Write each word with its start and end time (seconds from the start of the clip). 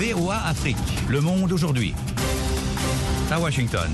VOA 0.00 0.36
Afrique, 0.46 0.78
le 1.10 1.20
monde 1.20 1.52
aujourd'hui. 1.52 1.92
À 3.30 3.38
Washington. 3.38 3.90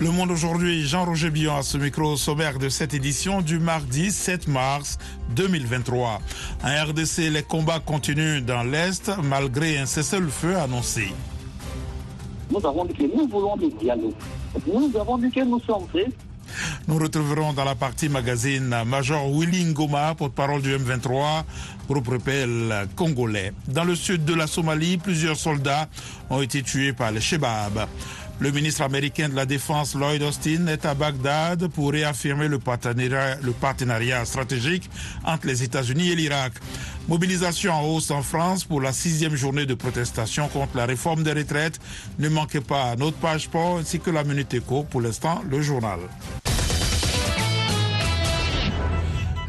Le 0.00 0.10
Monde 0.10 0.32
aujourd'hui, 0.32 0.84
Jean-Roger 0.84 1.30
Billon 1.30 1.54
à 1.54 1.62
ce 1.62 1.78
micro 1.78 2.16
sommaire 2.16 2.58
de 2.58 2.68
cette 2.68 2.92
édition 2.92 3.40
du 3.40 3.60
mardi 3.60 4.10
7 4.10 4.48
mars 4.48 4.98
2023. 5.36 6.20
En 6.64 6.84
RDC, 6.86 7.30
les 7.30 7.44
combats 7.44 7.78
continuent 7.78 8.40
dans 8.40 8.64
l'Est 8.64 9.12
malgré 9.22 9.78
un 9.78 9.86
cessez-le-feu 9.86 10.56
annoncé. 10.56 11.12
Nous 12.50 12.66
avons 12.66 12.84
dit 12.84 12.94
que 12.94 13.04
nous 13.16 13.28
voulons 13.28 13.56
des 13.56 13.70
dialogues. 13.70 14.14
Nous 14.66 14.90
avons 14.98 15.18
dit 15.18 15.30
que 15.30 15.44
nous 15.44 15.60
sommes 15.60 15.86
prêts. 15.86 16.08
Nous 16.88 16.98
retrouverons 16.98 17.52
dans 17.52 17.64
la 17.64 17.74
partie 17.74 18.08
magazine 18.08 18.74
Major 18.86 19.30
Willy 19.30 19.64
Ngoma, 19.66 20.14
porte-parole 20.14 20.62
du 20.62 20.76
M23, 20.76 21.44
groupe 21.88 22.08
rebelle 22.08 22.88
congolais. 22.96 23.52
Dans 23.68 23.84
le 23.84 23.94
sud 23.94 24.24
de 24.24 24.34
la 24.34 24.46
Somalie, 24.46 24.98
plusieurs 24.98 25.36
soldats 25.36 25.88
ont 26.30 26.42
été 26.42 26.62
tués 26.62 26.92
par 26.92 27.10
les 27.10 27.20
Shebab. 27.20 27.86
Le 28.40 28.50
ministre 28.50 28.82
américain 28.82 29.28
de 29.28 29.36
la 29.36 29.46
Défense 29.46 29.94
Lloyd 29.94 30.22
Austin 30.22 30.66
est 30.66 30.84
à 30.84 30.94
Bagdad 30.94 31.68
pour 31.68 31.92
réaffirmer 31.92 32.48
le 32.48 32.58
partenariat, 32.58 34.24
stratégique 34.24 34.90
entre 35.24 35.46
les 35.46 35.62
États-Unis 35.62 36.10
et 36.10 36.16
l'Irak. 36.16 36.52
Mobilisation 37.08 37.72
en 37.72 37.82
hausse 37.82 38.10
en 38.10 38.22
France 38.22 38.64
pour 38.64 38.80
la 38.80 38.92
sixième 38.92 39.36
journée 39.36 39.66
de 39.66 39.74
protestation 39.74 40.48
contre 40.48 40.76
la 40.76 40.86
réforme 40.86 41.22
des 41.22 41.32
retraites. 41.32 41.78
Ne 42.18 42.28
manquez 42.28 42.60
pas 42.60 42.96
notre 42.96 43.16
page 43.16 43.42
sport 43.42 43.78
ainsi 43.78 44.00
que 44.00 44.10
la 44.10 44.24
Minute 44.24 44.54
Éco. 44.54 44.84
Pour 44.84 45.00
l'instant, 45.00 45.42
le 45.48 45.62
journal. 45.62 46.00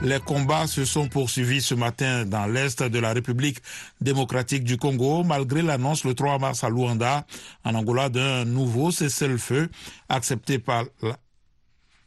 Les 0.03 0.19
combats 0.19 0.67
se 0.67 0.83
sont 0.83 1.07
poursuivis 1.07 1.61
ce 1.61 1.75
matin 1.75 2.25
dans 2.25 2.45
l'est 2.45 2.83
de 2.83 2.99
la 2.99 3.13
République 3.13 3.59
démocratique 4.01 4.65
du 4.65 4.75
Congo, 4.75 5.23
malgré 5.23 5.61
l'annonce 5.61 6.03
le 6.03 6.13
3 6.13 6.39
mars 6.39 6.65
à 6.65 6.69
Luanda, 6.69 7.25
en 7.63 7.73
Angola, 7.73 8.09
d'un 8.09 8.43
nouveau 8.43 8.91
cessez-le-feu 8.91 9.69
accepté 10.09 10.59
par 10.59 10.83
la 11.01 11.17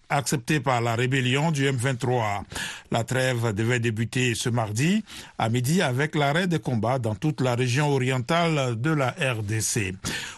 accepté 0.09 0.61
par 0.61 0.81
la 0.81 0.95
rébellion 0.95 1.51
du 1.51 1.69
M23. 1.69 2.43
La 2.91 3.05
trêve 3.05 3.53
devait 3.53 3.81
débuter 3.81 4.35
ce 4.35 4.49
mardi 4.49 5.05
à 5.39 5.49
midi 5.49 5.83
avec 5.83 6.15
l'arrêt 6.15 6.47
des 6.47 6.59
combats 6.59 6.99
dans 6.99 7.15
toute 7.15 7.41
la 7.41 7.55
région 7.55 7.89
orientale 7.89 8.81
de 8.81 8.91
la 8.91 9.11
RDC. 9.11 9.95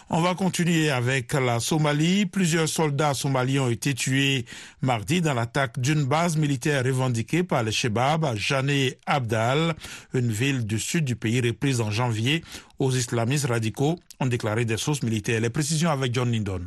On 0.09 0.21
va 0.21 0.33
continuer 0.33 0.89
avec 0.89 1.33
la 1.33 1.59
Somalie. 1.59 2.25
Plusieurs 2.25 2.67
soldats 2.67 3.13
somaliens 3.13 3.63
ont 3.63 3.69
été 3.69 3.93
tués 3.93 4.45
mardi 4.81 5.21
dans 5.21 5.35
l'attaque 5.35 5.79
d'une 5.79 6.05
base 6.05 6.35
militaire 6.35 6.83
revendiquée 6.83 7.43
par 7.43 7.61
les 7.63 7.71
Shebab 7.71 8.25
à 8.25 8.35
Jané 8.35 8.97
Abdal, 9.05 9.75
une 10.13 10.31
ville 10.31 10.65
du 10.65 10.79
sud 10.79 11.05
du 11.05 11.15
pays 11.15 11.41
reprise 11.41 11.79
en 11.81 11.91
janvier 11.91 12.43
aux 12.79 12.91
islamistes 12.91 13.45
radicaux, 13.45 13.99
ont 14.19 14.25
déclaré 14.25 14.65
des 14.65 14.77
sources 14.77 15.03
militaires. 15.03 15.41
Les 15.41 15.49
précisions 15.49 15.91
avec 15.91 16.13
John 16.13 16.31
Lindon. 16.31 16.61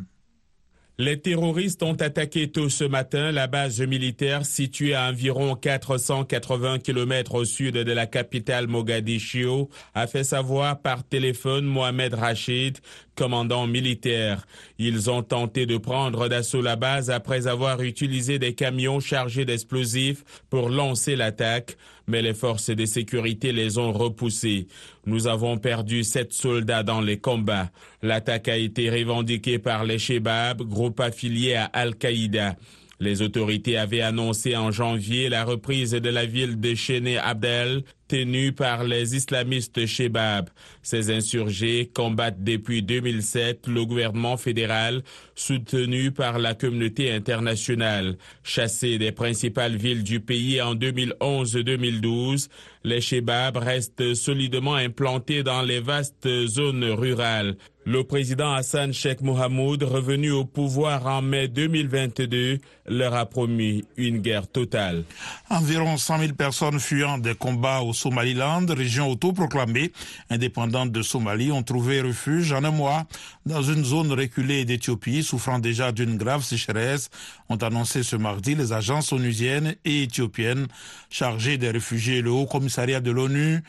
Les 0.99 1.19
terroristes 1.19 1.83
ont 1.83 1.95
attaqué 1.95 2.51
tôt 2.51 2.69
ce 2.69 2.85
matin 2.85 3.33
la 3.33 3.47
base 3.47 3.81
militaire 3.81 4.45
située 4.45 4.95
à 4.95 5.09
environ 5.09 5.57
480 5.57 6.81
km 6.81 7.37
au 7.37 7.45
sud 7.47 7.77
de 7.77 7.93
la 7.93 8.07
capitale 8.07 8.67
Mogadiscio, 8.67 9.71
a 9.95 10.07
fait 10.07 10.23
savoir 10.23 10.83
par 10.83 11.03
téléphone 11.03 11.65
Mohamed 11.65 12.13
Rachid, 12.13 12.77
commandant 13.15 13.67
militaire. 13.67 14.47
Ils 14.79 15.11
ont 15.11 15.23
tenté 15.23 15.65
de 15.65 15.79
prendre 15.79 16.29
d'assaut 16.29 16.61
la 16.61 16.77
base 16.77 17.09
après 17.09 17.47
avoir 17.47 17.81
utilisé 17.81 18.39
des 18.39 18.55
camions 18.55 19.01
chargés 19.01 19.47
d'explosifs 19.47 20.25
pour 20.51 20.69
lancer 20.69 21.17
l'attaque, 21.17 21.79
mais 22.07 22.23
les 22.23 22.35
forces 22.35 22.71
de 22.71 22.85
sécurité 22.85 23.53
les 23.53 23.79
ont 23.79 23.93
repoussés. 23.93 24.67
Nous 25.07 25.27
avons 25.27 25.59
perdu 25.59 26.05
sept 26.05 26.33
soldats 26.33 26.83
dans 26.83 27.01
les 27.01 27.19
combats. 27.19 27.71
L'attaque 28.03 28.49
a 28.49 28.57
été 28.57 28.91
revendiquée 28.91 29.59
par 29.59 29.85
les 29.85 29.99
Shebab, 29.99 30.63
groupe 30.63 31.01
affilié 31.01 31.55
à 31.55 31.65
Al-Qaïda. 31.65 32.57
Les 33.03 33.21
autorités 33.21 33.79
avaient 33.79 34.01
annoncé 34.01 34.55
en 34.55 34.71
janvier 34.71 35.29
la 35.29 35.45
reprise 35.45 35.91
de 35.91 36.09
la 36.09 36.25
ville 36.25 36.61
de 36.61 36.77
Chené 36.77 37.19
Abdel, 37.19 37.83
tenue 38.07 38.53
par 38.53 38.85
les 38.85 39.17
islamistes 39.17 39.87
Shebab. 39.87 40.51
Ces 40.83 41.11
insurgés 41.11 41.91
combattent 41.93 42.45
depuis 42.45 42.81
2007 42.81 43.67
le 43.67 43.85
gouvernement 43.85 44.37
fédéral, 44.37 45.03
soutenu 45.35 46.13
par 46.13 46.39
la 46.39 46.55
communauté 46.55 47.11
internationale. 47.11 48.19
Chassés 48.45 48.99
des 48.99 49.11
principales 49.11 49.75
villes 49.75 50.05
du 50.05 50.21
pays 50.21 50.63
en 50.63 50.77
2011-2012, 50.77 52.51
les 52.85 53.01
Shebab 53.01 53.57
restent 53.57 54.15
solidement 54.15 54.77
implantés 54.77 55.43
dans 55.43 55.63
les 55.63 55.81
vastes 55.81 56.29
zones 56.47 56.85
rurales. 56.85 57.57
Le 57.85 58.05
président 58.05 58.53
Hassan 58.53 58.93
Sheikh 58.93 59.23
Mohamoud, 59.23 59.83
revenu 59.83 60.31
au 60.31 60.45
pouvoir 60.45 61.05
en 61.07 61.21
mai 61.21 61.49
2022, 61.49 62.61
leur 62.87 63.13
a 63.13 63.27
promis 63.27 63.85
une 63.97 64.19
guerre 64.19 64.47
totale. 64.47 65.03
Environ 65.51 65.97
100 65.97 66.19
000 66.21 66.33
personnes 66.35 66.79
fuyant 66.79 67.19
des 67.19 67.35
combats 67.35 67.81
au 67.81 67.93
Somaliland, 67.93 68.65
région 68.69 69.11
autoproclamée 69.11 69.91
indépendante 70.31 70.93
de 70.93 71.03
Somalie, 71.03 71.51
ont 71.51 71.65
trouvé 71.65 72.01
refuge 72.01 72.53
en 72.53 72.63
un 72.63 72.71
mois 72.71 73.03
dans 73.47 73.63
une 73.63 73.85
zone 73.85 74.13
reculée 74.13 74.65
d'Éthiopie 74.65 75.25
souffrant 75.25 75.59
déjà 75.59 75.91
d'une 75.91 76.17
grave 76.17 76.45
sécheresse, 76.45 77.11
ont 77.49 77.57
annoncé 77.57 78.05
ce 78.05 78.15
mardi 78.15 78.55
les 78.55 78.73
agences 78.73 79.13
onusiennes 79.13 79.75
et 79.85 80.05
éthiopiennes 80.05 80.69
chargées 81.11 81.59
des 81.59 81.71
réfugiés. 81.71 82.23
Le 82.23 82.31
Haut 82.31 82.47
Commissariat 82.47 83.01
de 83.01 83.11
l'ONU 83.11 83.61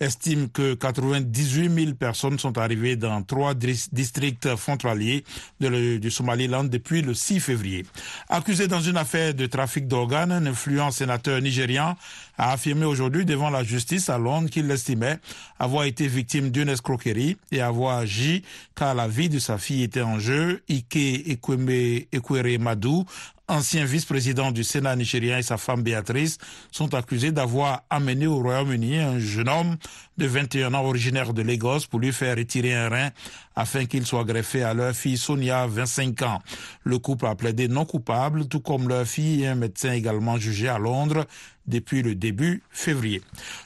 estime 0.00 0.48
que 0.48 0.74
98 0.74 1.70
000 1.70 1.94
personnes 1.94 2.38
sont 2.38 2.58
arrivées 2.58 2.96
dans 2.96 3.22
trois 3.22 3.54
districts 3.54 4.56
frontaliers 4.56 5.24
du 5.60 6.10
Somaliland 6.10 6.64
depuis 6.64 7.02
le 7.02 7.14
6 7.14 7.40
février. 7.40 7.86
Accusé 8.28 8.66
dans 8.66 8.80
une 8.80 8.96
affaire 8.96 9.34
de 9.34 9.46
trafic 9.46 9.86
d'organes, 9.86 10.32
un 10.32 10.46
influent 10.46 10.90
sénateur 10.90 11.40
nigérian 11.40 11.96
a 12.38 12.52
affirmé 12.52 12.86
aujourd'hui 12.86 13.24
devant 13.24 13.50
la 13.50 13.62
justice 13.62 14.08
à 14.08 14.18
Londres 14.18 14.48
qu'il 14.48 14.70
estimait 14.70 15.18
avoir 15.58 15.84
été 15.84 16.08
victime 16.08 16.50
d'une 16.50 16.70
escroquerie 16.70 17.36
et 17.52 17.60
avoir 17.60 17.98
agi 17.98 18.42
car 18.74 18.94
la 18.94 19.08
vie 19.08 19.28
de 19.28 19.38
sa 19.38 19.58
fille 19.58 19.82
était 19.82 20.00
en 20.00 20.18
jeu. 20.18 20.62
Ike 20.68 20.96
Ekweme 21.26 22.58
Madou, 22.60 23.04
ancien 23.50 23.84
vice-président 23.84 24.52
du 24.52 24.62
Sénat 24.62 24.94
nigérien 24.94 25.38
et 25.38 25.42
sa 25.42 25.58
femme 25.58 25.82
Béatrice 25.82 26.38
sont 26.70 26.94
accusés 26.94 27.32
d'avoir 27.32 27.82
amené 27.90 28.26
au 28.26 28.38
Royaume-Uni 28.38 28.98
un 28.98 29.18
jeune 29.18 29.48
homme 29.48 29.76
de 30.18 30.26
21 30.26 30.72
ans 30.74 30.84
originaire 30.84 31.34
de 31.34 31.42
Lagos 31.42 31.86
pour 31.90 31.98
lui 31.98 32.12
faire 32.12 32.36
retirer 32.36 32.74
un 32.74 32.88
rein 32.88 33.10
afin 33.56 33.86
qu'il 33.86 34.06
soit 34.06 34.24
greffé 34.24 34.62
à 34.62 34.72
leur 34.72 34.94
fille 34.94 35.18
Sonia, 35.18 35.66
25 35.66 36.22
ans. 36.22 36.40
Le 36.84 36.98
couple 36.98 37.26
a 37.26 37.34
plaidé 37.34 37.68
non 37.68 37.84
coupable, 37.84 38.46
tout 38.46 38.60
comme 38.60 38.88
leur 38.88 39.06
fille 39.06 39.42
et 39.42 39.48
un 39.48 39.54
médecin 39.54 39.92
également 39.92 40.38
jugé 40.38 40.68
à 40.68 40.78
Londres 40.78 41.26
depuis 41.66 42.02
le 42.02 42.14
début 42.14 42.62
février. 42.70 43.22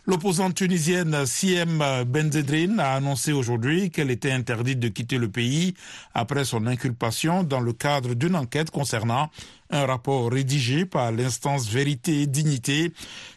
L'opposante 0.06 0.54
tunisienne 0.54 1.26
Siem 1.26 1.82
Benzedrine 2.06 2.80
a 2.80 2.94
annoncé 2.94 3.32
aujourd'hui 3.32 3.90
qu'elle 3.90 4.10
était 4.10 4.32
interdite 4.32 4.78
de 4.78 4.88
quitter 4.88 5.18
le 5.18 5.28
pays 5.28 5.74
après 6.12 6.44
son 6.44 6.66
inculpation 6.66 7.42
dans 7.44 7.60
le 7.60 7.72
cadre 7.72 8.14
d'une 8.14 8.36
enquête 8.36 8.70
concernant 8.70 9.30
un 9.70 9.86
rapport 9.86 10.30
rédigé 10.30 10.84
par 10.86 11.12
l'instance 11.12 11.68
Vérité 11.68 12.22
et 12.22 12.26
Dignité 12.26 12.92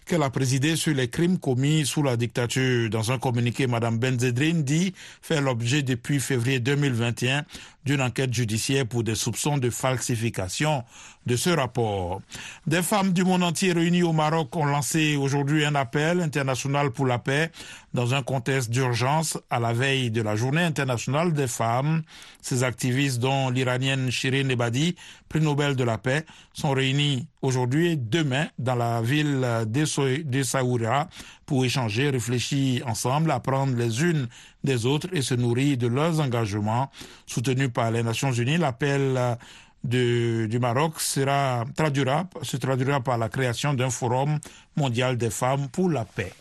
qu'elle 0.08 0.24
a 0.24 0.30
présidé 0.30 0.76
sur 0.76 0.94
les 0.94 1.10
crimes 1.10 1.38
commis 1.38 1.86
sous 1.86 2.02
la 2.02 2.16
dictature. 2.16 2.90
Dans 2.90 3.12
un 3.12 3.20
communiqué, 3.20 3.68
Mme 3.68 4.00
Benzedrine 4.00 4.64
dit 4.64 4.94
faire 5.22 5.42
l'objet 5.42 5.84
depuis 5.84 6.20
février 6.20 6.60
2021 6.60 7.44
d'une 7.86 8.02
enquête 8.02 8.34
judiciaire 8.34 8.86
pour 8.86 9.04
des 9.04 9.16
soupçons 9.16 9.58
de 9.58 9.70
falsification 9.70 10.84
de 11.26 11.36
ce 11.36 11.50
rapport. 11.50 12.22
Des 12.66 12.82
femmes 12.82 13.14
du 13.14 13.24
monde 13.24 13.44
entier 13.44 13.74
réunies 13.74 14.04
au 14.04 14.14
Maroc 14.14 14.56
ont 14.56 14.66
lancé 14.66 15.16
aujourd'hui 15.16 15.66
un 15.66 15.76
appel 15.76 16.22
international 16.22 16.92
pour 16.92 17.06
la 17.06 17.20
paix 17.20 17.52
dans 17.94 18.14
un 18.14 18.24
contexte 18.24 18.70
d'urgence 18.70 19.38
à 19.50 19.60
la 19.60 19.74
veille 19.74 20.12
de 20.12 20.22
la 20.22 20.36
journée 20.36 20.64
internationale 20.64 21.34
des 21.34 21.48
femmes. 21.48 22.04
Ces 22.42 22.64
activistes, 22.64 23.20
dont 23.20 23.50
l'iranienne 23.50 24.10
Shirin 24.12 24.50
Ebadi, 24.50 24.96
prix 25.28 25.42
Nobel 25.42 25.76
de 25.76 25.84
la 25.84 25.98
paix, 25.98 26.26
sont 26.54 26.72
réunis 26.72 27.28
aujourd'hui 27.42 27.92
et 27.92 27.96
demain 27.96 28.48
dans 28.58 28.76
la 28.76 29.02
ville 29.02 29.46
de 29.66 30.44
Saoura 30.44 31.08
pour 31.46 31.66
échanger, 31.66 32.10
réfléchir 32.10 32.88
ensemble, 32.88 33.32
apprendre 33.32 33.76
les 33.76 34.04
unes 34.04 34.28
des 34.64 34.86
autres 34.86 35.08
et 35.14 35.22
se 35.22 35.34
nourrir 35.34 35.78
de 35.78 35.88
leurs 35.88 36.20
engagements 36.20 36.90
soutenus 37.26 37.72
par 37.74 37.92
les 37.92 38.04
Nations 38.04 38.32
Unies. 38.32 38.58
L'appel 38.58 39.38
du 39.84 40.58
Maroc 40.60 41.00
sera, 41.00 41.66
traduira, 41.76 42.28
se 42.42 42.58
traduira 42.58 43.00
par 43.02 43.18
la 43.18 43.30
création 43.30 43.74
d'un 43.74 43.90
forum 43.90 44.40
mondial 44.76 45.18
des 45.18 45.30
femmes 45.30 45.70
pour 45.70 45.90
la 45.90 46.06
paix. 46.06 46.34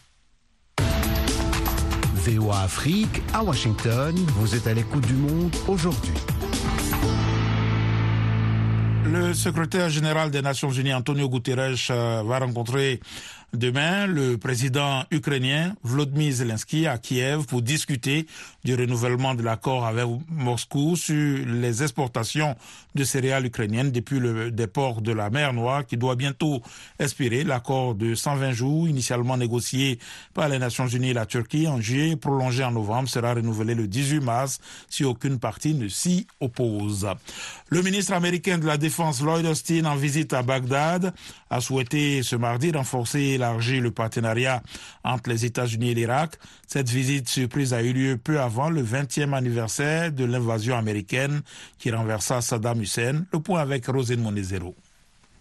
VOA 2.15 2.63
Afrique, 2.63 3.23
à 3.33 3.45
Washington, 3.45 4.17
vous 4.37 4.57
êtes 4.57 4.67
à 4.67 4.75
l'écoute 4.75 5.07
du 5.07 5.15
monde 5.15 5.55
aujourd'hui. 5.69 6.15
Le 9.13 9.35
secrétaire 9.35 9.89
général 9.89 10.31
des 10.31 10.43
Nations 10.43 10.71
Unies, 10.71 10.93
Antonio 10.93 11.29
Guterres, 11.29 11.77
va 11.89 12.39
rencontrer 12.39 13.01
Demain, 13.57 14.07
le 14.07 14.37
président 14.37 15.05
ukrainien 15.11 15.75
Volodymyr 15.83 16.31
Zelensky 16.31 16.87
à 16.87 16.99
Kiev 16.99 17.47
pour 17.47 17.63
discuter 17.63 18.27
du 18.65 18.75
renouvellement 18.75 19.35
de 19.35 19.43
l'accord 19.43 19.87
avec 19.87 20.05
Moscou 20.29 20.95
sur 20.95 21.47
les 21.47 21.83
exportations 21.83 22.55
de 22.95 23.03
céréales 23.03 23.47
ukrainiennes 23.47 23.91
depuis 23.93 24.19
le 24.19 24.51
déport 24.51 25.01
de 25.01 25.11
la 25.13 25.31
mer 25.31 25.55
Noire 25.55 25.87
qui 25.87 25.97
doit 25.97 26.17
bientôt 26.17 26.61
expirer. 26.99 27.45
L'accord 27.45 27.95
de 27.95 28.15
120 28.15 28.53
jours 28.53 28.89
initialement 28.89 29.39
négocié 29.39 29.99
par 30.35 30.51
les 30.51 30.59
Nations 30.59 30.87
Unies 30.89 31.11
et 31.11 31.15
la 31.15 31.25
Turquie 31.25 31.67
en 31.67 31.81
juillet 31.81 32.17
prolongé 32.17 32.63
en 32.63 32.73
novembre 32.73 33.09
sera 33.09 33.33
renouvelé 33.33 33.75
le 33.75 33.89
18 33.89 34.21
mars 34.21 34.59
si 34.91 35.03
aucune 35.03 35.39
partie 35.39 35.73
ne 35.73 35.89
s'y 35.89 36.27
oppose. 36.41 37.09
Le 37.71 37.81
ministre 37.81 38.13
américain 38.13 38.59
de 38.59 38.67
la 38.67 38.77
Défense 38.77 39.23
Lloyd 39.23 39.47
Austin 39.47 39.87
en 39.87 39.97
visite 39.97 40.35
à 40.35 40.43
Bagdad 40.43 41.15
a 41.49 41.61
souhaité 41.63 42.23
ce 42.23 42.37
mardi 42.37 42.71
renforcer 42.71 43.21
et 43.21 43.39
le 43.55 43.91
partenariat 43.91 44.63
entre 45.05 45.31
les 45.31 45.45
États-Unis 45.45 45.91
et 45.91 45.95
l'Irak. 45.95 46.39
Cette 46.67 46.89
visite 46.89 47.29
surprise 47.29 47.73
a 47.73 47.83
eu 47.83 47.93
lieu 47.93 48.17
peu 48.17 48.41
avant 48.41 48.71
le 48.71 48.83
20e 48.83 49.33
anniversaire 49.33 50.13
de 50.13 50.25
l'invasion 50.25 50.77
américaine 50.77 51.43
qui 51.79 51.91
renversa 51.91 52.41
Saddam 52.41 52.81
Hussein. 52.81 53.25
Le 53.33 53.41
point 53.41 53.61
avec 53.61 53.87
Rosine 53.87 54.21
Monezero. 54.21 54.75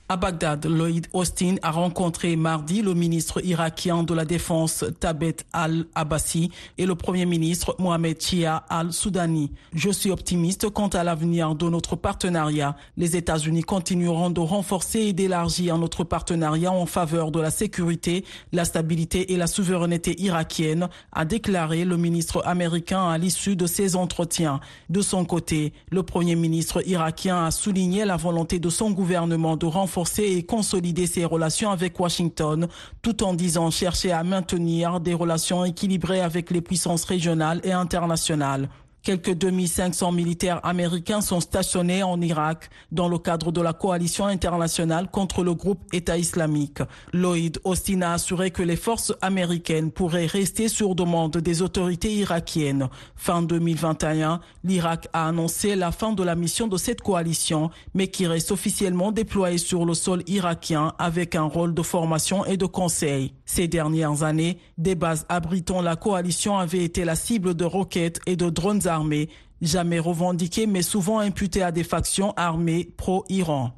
À 0.08 0.18
Bagdad, 0.18 0.68
Lloyd 0.68 1.08
Austin 1.14 1.56
a 1.64 1.72
rencontré 1.72 2.36
mardi 2.36 2.84
le 2.84 2.94
ministre 2.94 3.44
irakien 3.44 4.04
de 4.04 4.14
la 4.14 4.24
Défense 4.24 4.86
Tabet 5.00 5.38
al-Abbasi 5.52 6.52
et 6.78 6.86
le 6.86 6.94
premier 6.94 7.26
ministre 7.26 7.76
Mohamed 7.80 8.22
Chia 8.22 8.58
al-Soudani. 8.70 9.52
Je 9.74 9.90
suis 9.90 10.12
optimiste 10.12 10.70
quant 10.70 10.90
à 10.90 11.04
l'avenir 11.04 11.56
de 11.56 11.68
notre 11.70 11.96
partenariat. 11.96 12.76
Les 12.98 13.18
États-Unis 13.18 13.64
continueront 13.64 14.30
de 14.30 14.42
renforcer 14.42 15.00
et 15.00 15.14
d'élargir 15.14 15.76
notre 15.80 16.04
partenariat 16.04 16.72
en 16.72 16.86
faveur 16.86 17.32
de 17.32 17.40
la 17.40 17.50
sécurité, 17.50 18.26
la 18.52 18.66
stabilité 18.66 19.34
et 19.34 19.38
la 19.38 19.48
souveraineté 19.48 20.22
irakienne, 20.22 20.88
a 21.14 21.26
déclaré 21.26 21.84
le 21.84 21.98
ministre 21.98 22.44
américain 22.46 23.10
à 23.10 23.18
l'issue 23.18 23.56
de 23.56 23.66
ces 23.66 23.96
entretiens. 23.96 24.60
De 24.92 25.02
son 25.02 25.26
côté, 25.26 25.74
le 25.90 26.04
premier 26.04 26.36
ministre 26.36 26.88
irakien 26.88 27.44
a 27.44 27.50
souligné 27.50 28.06
la 28.06 28.18
volonté 28.18 28.60
de 28.60 28.70
son 28.70 28.92
gouvernement 28.92 29.58
de 29.58 29.66
renforcer 29.66 29.95
renforcer 29.96 30.24
et 30.24 30.44
consolider 30.44 31.08
ses 31.08 31.24
relations 31.24 31.72
avec 31.72 31.98
Washington, 31.98 32.68
tout 33.02 33.24
en 33.24 33.34
disant 33.34 33.72
chercher 33.72 34.12
à 34.12 34.24
maintenir 34.26 35.00
des 35.00 35.14
relations 35.14 35.64
équilibrées 35.64 36.20
avec 36.20 36.52
les 36.52 36.60
puissances 36.60 37.06
régionales 37.06 37.62
et 37.64 37.72
internationales. 37.72 38.68
Quelques 39.06 39.36
2500 39.36 40.12
militaires 40.14 40.60
américains 40.64 41.22
sont 41.22 41.40
stationnés 41.40 42.02
en 42.02 42.20
Irak 42.22 42.72
dans 42.92 43.08
le 43.08 43.20
cadre 43.20 43.52
de 43.52 43.62
la 43.62 43.72
coalition 43.72 44.26
internationale 44.26 45.12
contre 45.12 45.44
le 45.44 45.54
groupe 45.54 45.78
État 45.94 46.18
islamique. 46.18 46.80
Lloyd 47.14 47.60
Austin 47.66 48.02
a 48.02 48.14
assuré 48.14 48.50
que 48.50 48.64
les 48.64 48.76
forces 48.76 49.14
américaines 49.22 49.92
pourraient 49.92 50.26
rester 50.26 50.70
sur 50.70 50.96
demande 50.96 51.38
des 51.38 51.62
autorités 51.62 52.16
irakiennes. 52.16 52.90
Fin 53.16 53.44
2021, 53.44 54.40
l'Irak 54.64 55.08
a 55.14 55.28
annoncé 55.28 55.76
la 55.76 55.92
fin 55.92 56.14
de 56.14 56.24
la 56.24 56.34
mission 56.34 56.68
de 56.68 56.78
cette 56.78 57.02
coalition, 57.04 57.70
mais 57.94 58.08
qui 58.08 58.26
reste 58.26 58.50
officiellement 58.50 59.12
déployée 59.12 59.60
sur 59.60 59.86
le 59.86 59.94
sol 59.94 60.24
irakien 60.26 60.96
avec 60.98 61.36
un 61.36 61.44
rôle 61.44 61.76
de 61.76 61.84
formation 61.84 62.44
et 62.44 62.58
de 62.58 62.66
conseil. 62.66 63.36
Ces 63.46 63.68
dernières 63.68 64.24
années, 64.24 64.58
des 64.80 64.96
bases 64.96 65.28
abritant 65.30 65.84
la 65.84 65.96
coalition 65.96 66.58
avaient 66.58 66.84
été 66.84 67.06
la 67.06 67.16
cible 67.16 67.54
de 67.54 67.66
roquettes 67.66 68.20
et 68.26 68.36
de 68.36 68.50
drones 68.50 68.88
armés 68.96 69.30
jamais 69.62 70.00
revendiquées 70.00 70.68
mais 70.68 70.82
souvent 70.82 71.20
imputées 71.20 71.64
à 71.64 71.72
des 71.72 71.84
factions 71.84 72.34
armées 72.36 72.90
pro-Iran. 72.98 73.74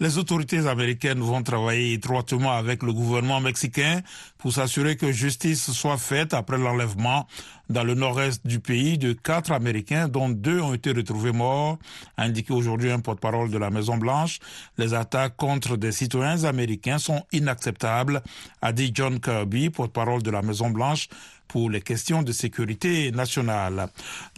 Les 0.00 0.18
autorités 0.18 0.66
américaines 0.66 1.20
vont 1.20 1.42
travailler 1.42 1.94
étroitement 1.94 2.52
avec 2.52 2.82
le 2.82 2.92
gouvernement 2.92 3.40
mexicain 3.40 4.00
pour 4.38 4.52
s'assurer 4.52 4.96
que 4.96 5.12
justice 5.12 5.70
soit 5.70 5.96
faite 5.96 6.34
après 6.34 6.58
l'enlèvement 6.58 7.26
dans 7.68 7.84
le 7.84 7.94
nord-est 7.94 8.46
du 8.46 8.60
pays 8.60 8.98
de 8.98 9.12
quatre 9.12 9.52
Américains 9.52 10.08
dont 10.08 10.28
deux 10.28 10.60
ont 10.60 10.74
été 10.74 10.92
retrouvés 10.92 11.32
morts, 11.32 11.78
a 12.18 12.24
indiqué 12.24 12.52
aujourd'hui 12.52 12.90
un 12.90 13.00
porte-parole 13.00 13.50
de 13.50 13.56
la 13.56 13.70
Maison-Blanche. 13.70 14.40
Les 14.76 14.92
attaques 14.92 15.36
contre 15.36 15.76
des 15.78 15.92
citoyens 15.92 16.44
américains 16.44 16.98
sont 16.98 17.22
inacceptables, 17.32 18.22
a 18.60 18.72
dit 18.72 18.90
John 18.94 19.20
Kirby, 19.20 19.70
porte-parole 19.70 20.22
de 20.22 20.30
la 20.30 20.42
Maison-Blanche 20.42 21.08
pour 21.52 21.68
les 21.68 21.82
questions 21.82 22.22
de 22.22 22.32
sécurité 22.32 23.12
nationale. 23.12 23.88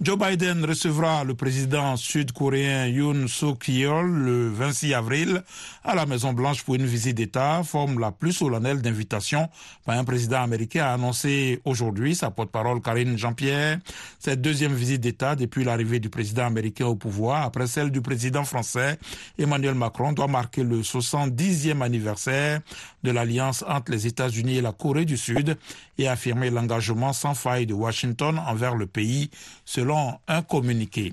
Joe 0.02 0.18
Biden 0.18 0.64
recevra 0.64 1.22
le 1.22 1.34
président 1.34 1.96
sud-coréen 1.96 2.88
Yoon 2.88 3.28
Suk-yeol 3.28 4.10
le 4.10 4.50
26 4.50 4.94
avril 4.94 5.42
à 5.84 5.94
la 5.94 6.06
Maison-Blanche 6.06 6.64
pour 6.64 6.74
une 6.74 6.86
visite 6.86 7.16
d'État, 7.16 7.62
forme 7.62 8.00
la 8.00 8.10
plus 8.10 8.32
solennelle 8.32 8.82
d'invitation 8.82 9.48
par 9.84 9.96
un 9.96 10.02
président 10.02 10.42
américain, 10.42 10.86
a 10.86 10.94
annoncé 10.94 11.60
aujourd'hui 11.64 12.16
sa 12.16 12.32
porte-parole 12.32 12.82
Karine 12.82 13.16
Jean-Pierre. 13.16 13.78
Cette 14.18 14.40
deuxième 14.40 14.74
visite 14.74 15.00
d'État 15.00 15.36
depuis 15.36 15.62
l'arrivée 15.62 16.00
du 16.00 16.10
président 16.10 16.46
américain 16.46 16.86
au 16.86 16.96
pouvoir, 16.96 17.44
après 17.44 17.68
celle 17.68 17.92
du 17.92 18.00
président 18.00 18.42
français 18.42 18.98
Emmanuel 19.38 19.74
Macron, 19.74 20.12
doit 20.12 20.26
marquer 20.26 20.64
le 20.64 20.80
70e 20.80 21.80
anniversaire 21.80 22.60
de 23.04 23.12
l'alliance 23.12 23.62
entre 23.68 23.92
les 23.92 24.08
États-Unis 24.08 24.56
et 24.56 24.62
la 24.62 24.72
Corée 24.72 25.04
du 25.04 25.16
Sud 25.16 25.56
et 25.98 26.08
affirmer 26.08 26.50
l'engagement 26.50 27.03
sans 27.12 27.34
faille 27.34 27.66
de 27.66 27.74
Washington 27.74 28.38
envers 28.38 28.74
le 28.74 28.86
pays, 28.86 29.30
selon 29.64 30.14
un 30.28 30.42
communiqué. 30.42 31.12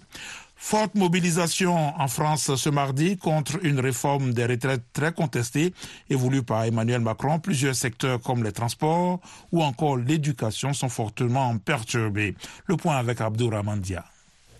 Forte 0.64 0.94
mobilisation 0.94 1.76
en 2.00 2.08
France 2.08 2.56
ce 2.56 2.70
mardi 2.70 3.18
contre 3.18 3.58
une 3.66 3.80
réforme 3.80 4.32
des 4.32 4.46
retraites 4.46 4.84
très 4.94 5.12
contestée 5.12 5.74
et 6.08 6.16
voulue 6.16 6.44
par 6.44 6.64
Emmanuel 6.66 7.02
Macron. 7.02 7.40
Plusieurs 7.40 7.74
secteurs 7.74 8.22
comme 8.22 8.44
les 8.44 8.52
transports 8.52 9.20
ou 9.52 9.64
encore 9.64 9.98
l'éducation 9.98 10.74
sont 10.74 10.88
fortement 10.88 11.58
perturbés. 11.58 12.36
Le 12.68 12.78
point 12.78 12.96
avec 12.96 13.22
Abdou 13.22 13.50
Ramandia. 13.50 14.06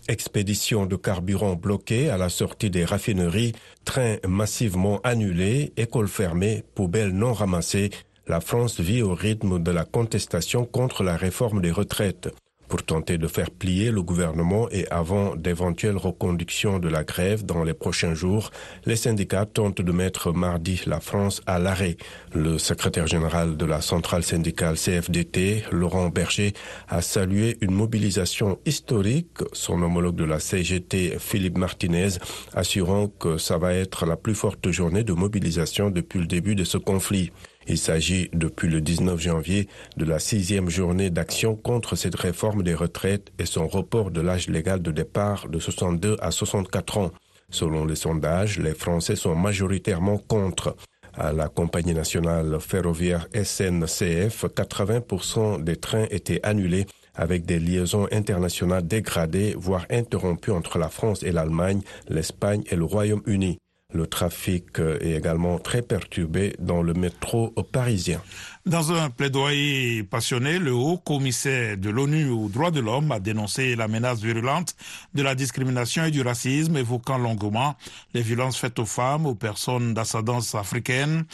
Expédition 0.08 0.86
de 0.86 0.96
carburant 0.96 1.54
bloquée 1.54 2.10
à 2.10 2.18
la 2.18 2.28
sortie 2.28 2.68
des 2.68 2.84
raffineries, 2.84 3.52
trains 3.84 4.16
massivement 4.26 5.00
annulés, 5.04 5.72
écoles 5.76 6.08
fermées, 6.08 6.64
poubelles 6.74 7.12
non 7.12 7.32
ramassées. 7.32 7.90
La 8.32 8.40
France 8.40 8.80
vit 8.80 9.02
au 9.02 9.14
rythme 9.14 9.62
de 9.62 9.70
la 9.70 9.84
contestation 9.84 10.64
contre 10.64 11.02
la 11.02 11.18
réforme 11.18 11.60
des 11.60 11.70
retraites. 11.70 12.34
Pour 12.66 12.82
tenter 12.82 13.18
de 13.18 13.26
faire 13.26 13.50
plier 13.50 13.90
le 13.90 14.02
gouvernement 14.02 14.70
et 14.70 14.88
avant 14.90 15.36
d'éventuelles 15.36 15.98
reconductions 15.98 16.78
de 16.78 16.88
la 16.88 17.04
grève 17.04 17.44
dans 17.44 17.62
les 17.62 17.74
prochains 17.74 18.14
jours, 18.14 18.50
les 18.86 18.96
syndicats 18.96 19.44
tentent 19.44 19.82
de 19.82 19.92
mettre 19.92 20.32
mardi 20.32 20.80
la 20.86 21.00
France 21.00 21.42
à 21.44 21.58
l'arrêt. 21.58 21.98
Le 22.32 22.56
secrétaire 22.56 23.06
général 23.06 23.58
de 23.58 23.66
la 23.66 23.82
centrale 23.82 24.22
syndicale 24.22 24.76
CFDT, 24.76 25.64
Laurent 25.70 26.08
Berger, 26.08 26.54
a 26.88 27.02
salué 27.02 27.58
une 27.60 27.74
mobilisation 27.74 28.58
historique, 28.64 29.40
son 29.52 29.82
homologue 29.82 30.16
de 30.16 30.24
la 30.24 30.40
CGT, 30.40 31.18
Philippe 31.18 31.58
Martinez, 31.58 32.12
assurant 32.54 33.08
que 33.08 33.36
ça 33.36 33.58
va 33.58 33.74
être 33.74 34.06
la 34.06 34.16
plus 34.16 34.34
forte 34.34 34.70
journée 34.70 35.04
de 35.04 35.12
mobilisation 35.12 35.90
depuis 35.90 36.20
le 36.20 36.26
début 36.26 36.54
de 36.54 36.64
ce 36.64 36.78
conflit. 36.78 37.30
Il 37.66 37.78
s'agit 37.78 38.28
depuis 38.32 38.68
le 38.68 38.80
19 38.80 39.20
janvier 39.20 39.68
de 39.96 40.04
la 40.04 40.18
sixième 40.18 40.68
journée 40.68 41.10
d'action 41.10 41.54
contre 41.54 41.96
cette 41.96 42.16
réforme 42.16 42.62
des 42.62 42.74
retraites 42.74 43.32
et 43.38 43.46
son 43.46 43.68
report 43.68 44.10
de 44.10 44.20
l'âge 44.20 44.48
légal 44.48 44.82
de 44.82 44.90
départ 44.90 45.48
de 45.48 45.58
62 45.58 46.16
à 46.20 46.30
64 46.30 46.98
ans. 46.98 47.10
Selon 47.50 47.84
les 47.84 47.96
sondages, 47.96 48.58
les 48.58 48.74
Français 48.74 49.16
sont 49.16 49.36
majoritairement 49.36 50.18
contre. 50.18 50.76
À 51.14 51.32
la 51.32 51.48
compagnie 51.48 51.92
nationale 51.92 52.58
ferroviaire 52.58 53.28
SNCF, 53.34 54.46
80% 54.46 55.62
des 55.62 55.76
trains 55.76 56.06
étaient 56.10 56.40
annulés 56.42 56.86
avec 57.14 57.44
des 57.44 57.58
liaisons 57.58 58.08
internationales 58.10 58.86
dégradées, 58.86 59.54
voire 59.56 59.84
interrompues 59.90 60.50
entre 60.50 60.78
la 60.78 60.88
France 60.88 61.22
et 61.22 61.30
l'Allemagne, 61.30 61.82
l'Espagne 62.08 62.64
et 62.70 62.76
le 62.76 62.84
Royaume-Uni. 62.84 63.58
Le 63.94 64.06
trafic 64.06 64.78
est 64.78 65.16
également 65.16 65.58
très 65.58 65.82
perturbé 65.82 66.56
dans 66.58 66.82
le 66.82 66.94
métro 66.94 67.50
parisien. 67.72 68.22
Dans 68.64 68.92
un 68.92 69.10
plaidoyer 69.10 70.02
passionné, 70.04 70.58
le 70.58 70.72
haut 70.72 70.96
commissaire 70.96 71.76
de 71.76 71.90
l'ONU 71.90 72.30
aux 72.30 72.48
droits 72.48 72.70
de 72.70 72.80
l'homme 72.80 73.12
a 73.12 73.20
dénoncé 73.20 73.76
la 73.76 73.88
menace 73.88 74.20
virulente 74.20 74.76
de 75.14 75.22
la 75.22 75.34
discrimination 75.34 76.04
et 76.04 76.10
du 76.10 76.22
racisme, 76.22 76.76
évoquant 76.76 77.18
longuement 77.18 77.76
les 78.14 78.22
violences 78.22 78.56
faites 78.56 78.78
aux 78.78 78.86
femmes, 78.86 79.26
aux 79.26 79.34
personnes 79.34 79.94
d'ascendance 79.94 80.54
africaine, 80.54 81.24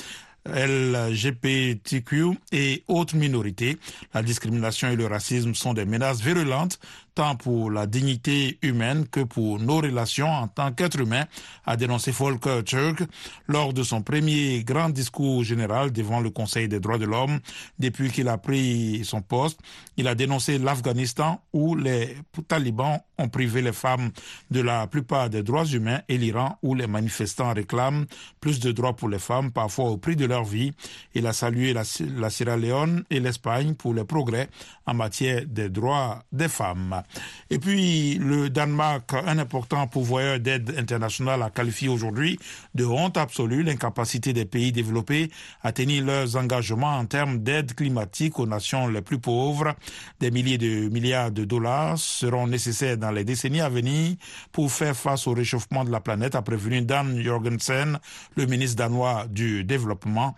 LGBTQ 0.46 2.38
et 2.52 2.82
autres 2.88 3.16
minorités. 3.16 3.78
La 4.14 4.22
discrimination 4.22 4.88
et 4.88 4.96
le 4.96 5.06
racisme 5.06 5.54
sont 5.54 5.74
des 5.74 5.84
menaces 5.84 6.20
virulentes 6.20 6.78
tant 7.18 7.34
pour 7.34 7.72
la 7.72 7.88
dignité 7.88 8.60
humaine 8.62 9.04
que 9.08 9.18
pour 9.24 9.58
nos 9.58 9.78
relations 9.78 10.30
en 10.30 10.46
tant 10.46 10.70
qu'être 10.70 11.00
humain, 11.00 11.24
a 11.66 11.76
dénoncé 11.76 12.12
Volker 12.12 12.62
Turk 12.64 13.02
lors 13.48 13.72
de 13.72 13.82
son 13.82 14.02
premier 14.02 14.62
grand 14.62 14.88
discours 14.88 15.42
général 15.42 15.90
devant 15.90 16.20
le 16.20 16.30
Conseil 16.30 16.68
des 16.68 16.78
droits 16.78 16.96
de 16.96 17.06
l'homme 17.06 17.40
depuis 17.80 18.12
qu'il 18.12 18.28
a 18.28 18.38
pris 18.38 19.04
son 19.04 19.20
poste. 19.20 19.58
Il 19.96 20.06
a 20.06 20.14
dénoncé 20.14 20.58
l'Afghanistan 20.58 21.40
où 21.52 21.74
les 21.74 22.18
talibans 22.46 23.00
ont 23.18 23.28
privé 23.28 23.62
les 23.62 23.72
femmes 23.72 24.12
de 24.52 24.60
la 24.60 24.86
plupart 24.86 25.28
des 25.28 25.42
droits 25.42 25.66
humains 25.66 26.02
et 26.08 26.18
l'Iran 26.18 26.56
où 26.62 26.76
les 26.76 26.86
manifestants 26.86 27.52
réclament 27.52 28.06
plus 28.38 28.60
de 28.60 28.70
droits 28.70 28.94
pour 28.94 29.08
les 29.08 29.18
femmes, 29.18 29.50
parfois 29.50 29.86
au 29.86 29.96
prix 29.96 30.14
de 30.14 30.26
leur 30.26 30.44
vie. 30.44 30.72
Il 31.14 31.26
a 31.26 31.32
salué 31.32 31.72
la, 31.72 31.82
la 32.16 32.30
Sierra 32.30 32.56
Leone 32.56 33.02
et 33.10 33.18
l'Espagne 33.18 33.74
pour 33.74 33.92
les 33.92 34.04
progrès 34.04 34.48
en 34.86 34.94
matière 34.94 35.42
des 35.46 35.68
droits 35.68 36.22
des 36.30 36.48
femmes. 36.48 37.02
Et 37.50 37.58
puis 37.58 38.14
le 38.14 38.50
Danemark, 38.50 39.12
un 39.14 39.38
important 39.38 39.86
pourvoyeur 39.86 40.38
d'aide 40.38 40.74
internationale, 40.76 41.42
a 41.42 41.50
qualifié 41.50 41.88
aujourd'hui 41.88 42.38
de 42.74 42.84
honte 42.84 43.16
absolue 43.16 43.62
l'incapacité 43.62 44.32
des 44.32 44.44
pays 44.44 44.72
développés 44.72 45.30
à 45.62 45.72
tenir 45.72 46.04
leurs 46.04 46.36
engagements 46.36 46.98
en 46.98 47.06
termes 47.06 47.38
d'aide 47.38 47.74
climatique 47.74 48.38
aux 48.38 48.46
nations 48.46 48.88
les 48.88 49.02
plus 49.02 49.18
pauvres. 49.18 49.74
Des 50.20 50.30
milliers 50.30 50.58
de 50.58 50.88
milliards 50.88 51.30
de 51.30 51.44
dollars 51.44 51.98
seront 51.98 52.46
nécessaires 52.46 52.98
dans 52.98 53.10
les 53.10 53.24
décennies 53.24 53.60
à 53.60 53.68
venir 53.68 54.16
pour 54.52 54.70
faire 54.70 54.96
face 54.96 55.26
au 55.26 55.32
réchauffement 55.32 55.84
de 55.84 55.90
la 55.90 56.00
planète, 56.00 56.34
a 56.34 56.42
prévenu 56.42 56.82
Dan 56.82 57.20
Jorgensen, 57.22 57.98
le 58.36 58.46
ministre 58.46 58.76
danois 58.76 59.26
du 59.28 59.64
développement. 59.64 60.34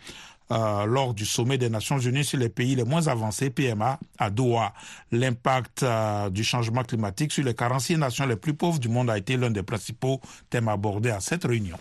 Euh, 0.53 0.85
lors 0.85 1.15
du 1.15 1.25
sommet 1.25 1.59
des 1.59 1.71
Nations 1.71 1.99
Unies 1.99 2.25
sur 2.25 2.39
les 2.39 2.49
pays 2.49 2.75
les 2.75 2.83
moins 2.83 3.07
avancés, 3.07 3.51
PMA, 3.51 4.01
à 4.19 4.31
Doha. 4.31 4.73
L'impact 5.13 5.85
euh, 5.85 6.29
du 6.29 6.43
changement 6.43 6.83
climatique 6.83 7.31
sur 7.31 7.45
les 7.45 7.55
46 7.55 7.99
nations 7.99 8.27
les 8.27 8.35
plus 8.35 8.55
pauvres 8.55 8.81
du 8.81 8.89
monde 8.89 9.11
a 9.11 9.19
été 9.19 9.37
l'un 9.37 9.51
des 9.51 9.63
principaux 9.63 10.21
thèmes 10.49 10.69
abordés 10.69 11.11
à 11.11 11.21
cette 11.21 11.45
réunion. 11.45 11.77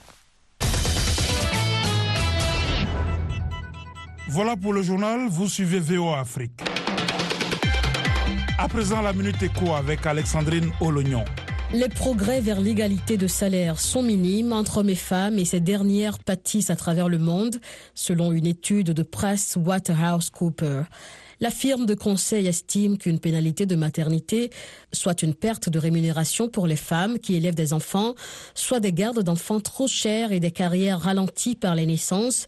Voilà 4.27 4.55
pour 4.55 4.73
le 4.73 4.83
journal, 4.83 5.27
vous 5.29 5.49
suivez 5.49 5.79
VO 5.79 6.13
Afrique. 6.13 6.61
À 8.59 8.67
présent, 8.67 9.01
la 9.01 9.13
Minute 9.13 9.41
Éco 9.41 9.73
avec 9.73 10.05
Alexandrine 10.05 10.69
Olognon. 10.79 11.25
Les 11.71 11.87
progrès 11.87 12.41
vers 12.41 12.61
l'égalité 12.61 13.15
de 13.15 13.27
salaire 13.27 13.79
sont 13.79 14.01
minimes 14.01 14.53
entre 14.53 14.79
hommes 14.79 14.89
et 14.89 14.95
femmes 14.95 15.37
et 15.37 15.45
ces 15.45 15.59
dernières 15.59 16.17
pâtissent 16.17 16.71
à 16.71 16.75
travers 16.75 17.07
le 17.07 17.19
monde, 17.19 17.57
selon 17.93 18.31
une 18.31 18.47
étude 18.47 18.87
de 18.87 19.03
Price 19.03 19.55
Waterhouse 19.55 20.31
Cooper. 20.31 20.81
La 21.41 21.51
firme 21.51 21.85
de 21.85 21.93
conseil 21.93 22.47
estime 22.47 22.97
qu'une 22.97 23.19
pénalité 23.19 23.65
de 23.65 23.77
maternité, 23.77 24.49
soit 24.91 25.21
une 25.21 25.33
perte 25.33 25.69
de 25.69 25.79
rémunération 25.79 26.49
pour 26.49 26.67
les 26.67 26.75
femmes 26.75 27.17
qui 27.17 27.35
élèvent 27.35 27.55
des 27.55 27.71
enfants, 27.71 28.13
soit 28.55 28.81
des 28.81 28.91
gardes 28.91 29.23
d'enfants 29.23 29.61
trop 29.61 29.87
chers 29.87 30.33
et 30.33 30.41
des 30.41 30.51
carrières 30.51 30.99
ralenties 30.99 31.55
par 31.55 31.75
les 31.75 31.85
naissances, 31.85 32.45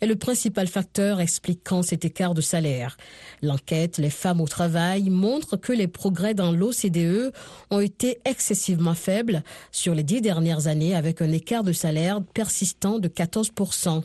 est 0.00 0.06
le 0.06 0.16
principal 0.16 0.66
facteur 0.66 1.20
expliquant 1.20 1.82
cet 1.82 2.04
écart 2.04 2.34
de 2.34 2.40
salaire. 2.40 2.96
L'enquête 3.42 3.98
Les 3.98 4.10
femmes 4.10 4.40
au 4.40 4.48
travail 4.48 5.08
montre 5.08 5.56
que 5.56 5.72
les 5.72 5.86
progrès 5.86 6.34
dans 6.34 6.50
l'OCDE 6.50 7.32
ont 7.70 7.78
été 7.78 8.18
excessivement 8.24 8.94
faibles 8.94 9.44
sur 9.70 9.94
les 9.94 10.02
dix 10.02 10.20
dernières 10.20 10.66
années 10.66 10.96
avec 10.96 11.22
un 11.22 11.30
écart 11.30 11.62
de 11.62 11.72
salaire 11.72 12.20
persistant 12.34 12.98
de 12.98 13.06
14%. 13.06 14.02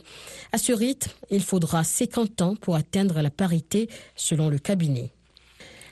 À 0.52 0.58
ce 0.58 0.72
rythme, 0.72 1.10
il 1.30 1.42
faudra 1.42 1.82
50 1.82 2.42
ans 2.42 2.54
pour 2.54 2.76
atteindre 2.76 3.20
la 3.20 3.30
parité 3.30 3.88
selon 4.28 4.48
le 4.48 4.58
cabinet. 4.58 5.10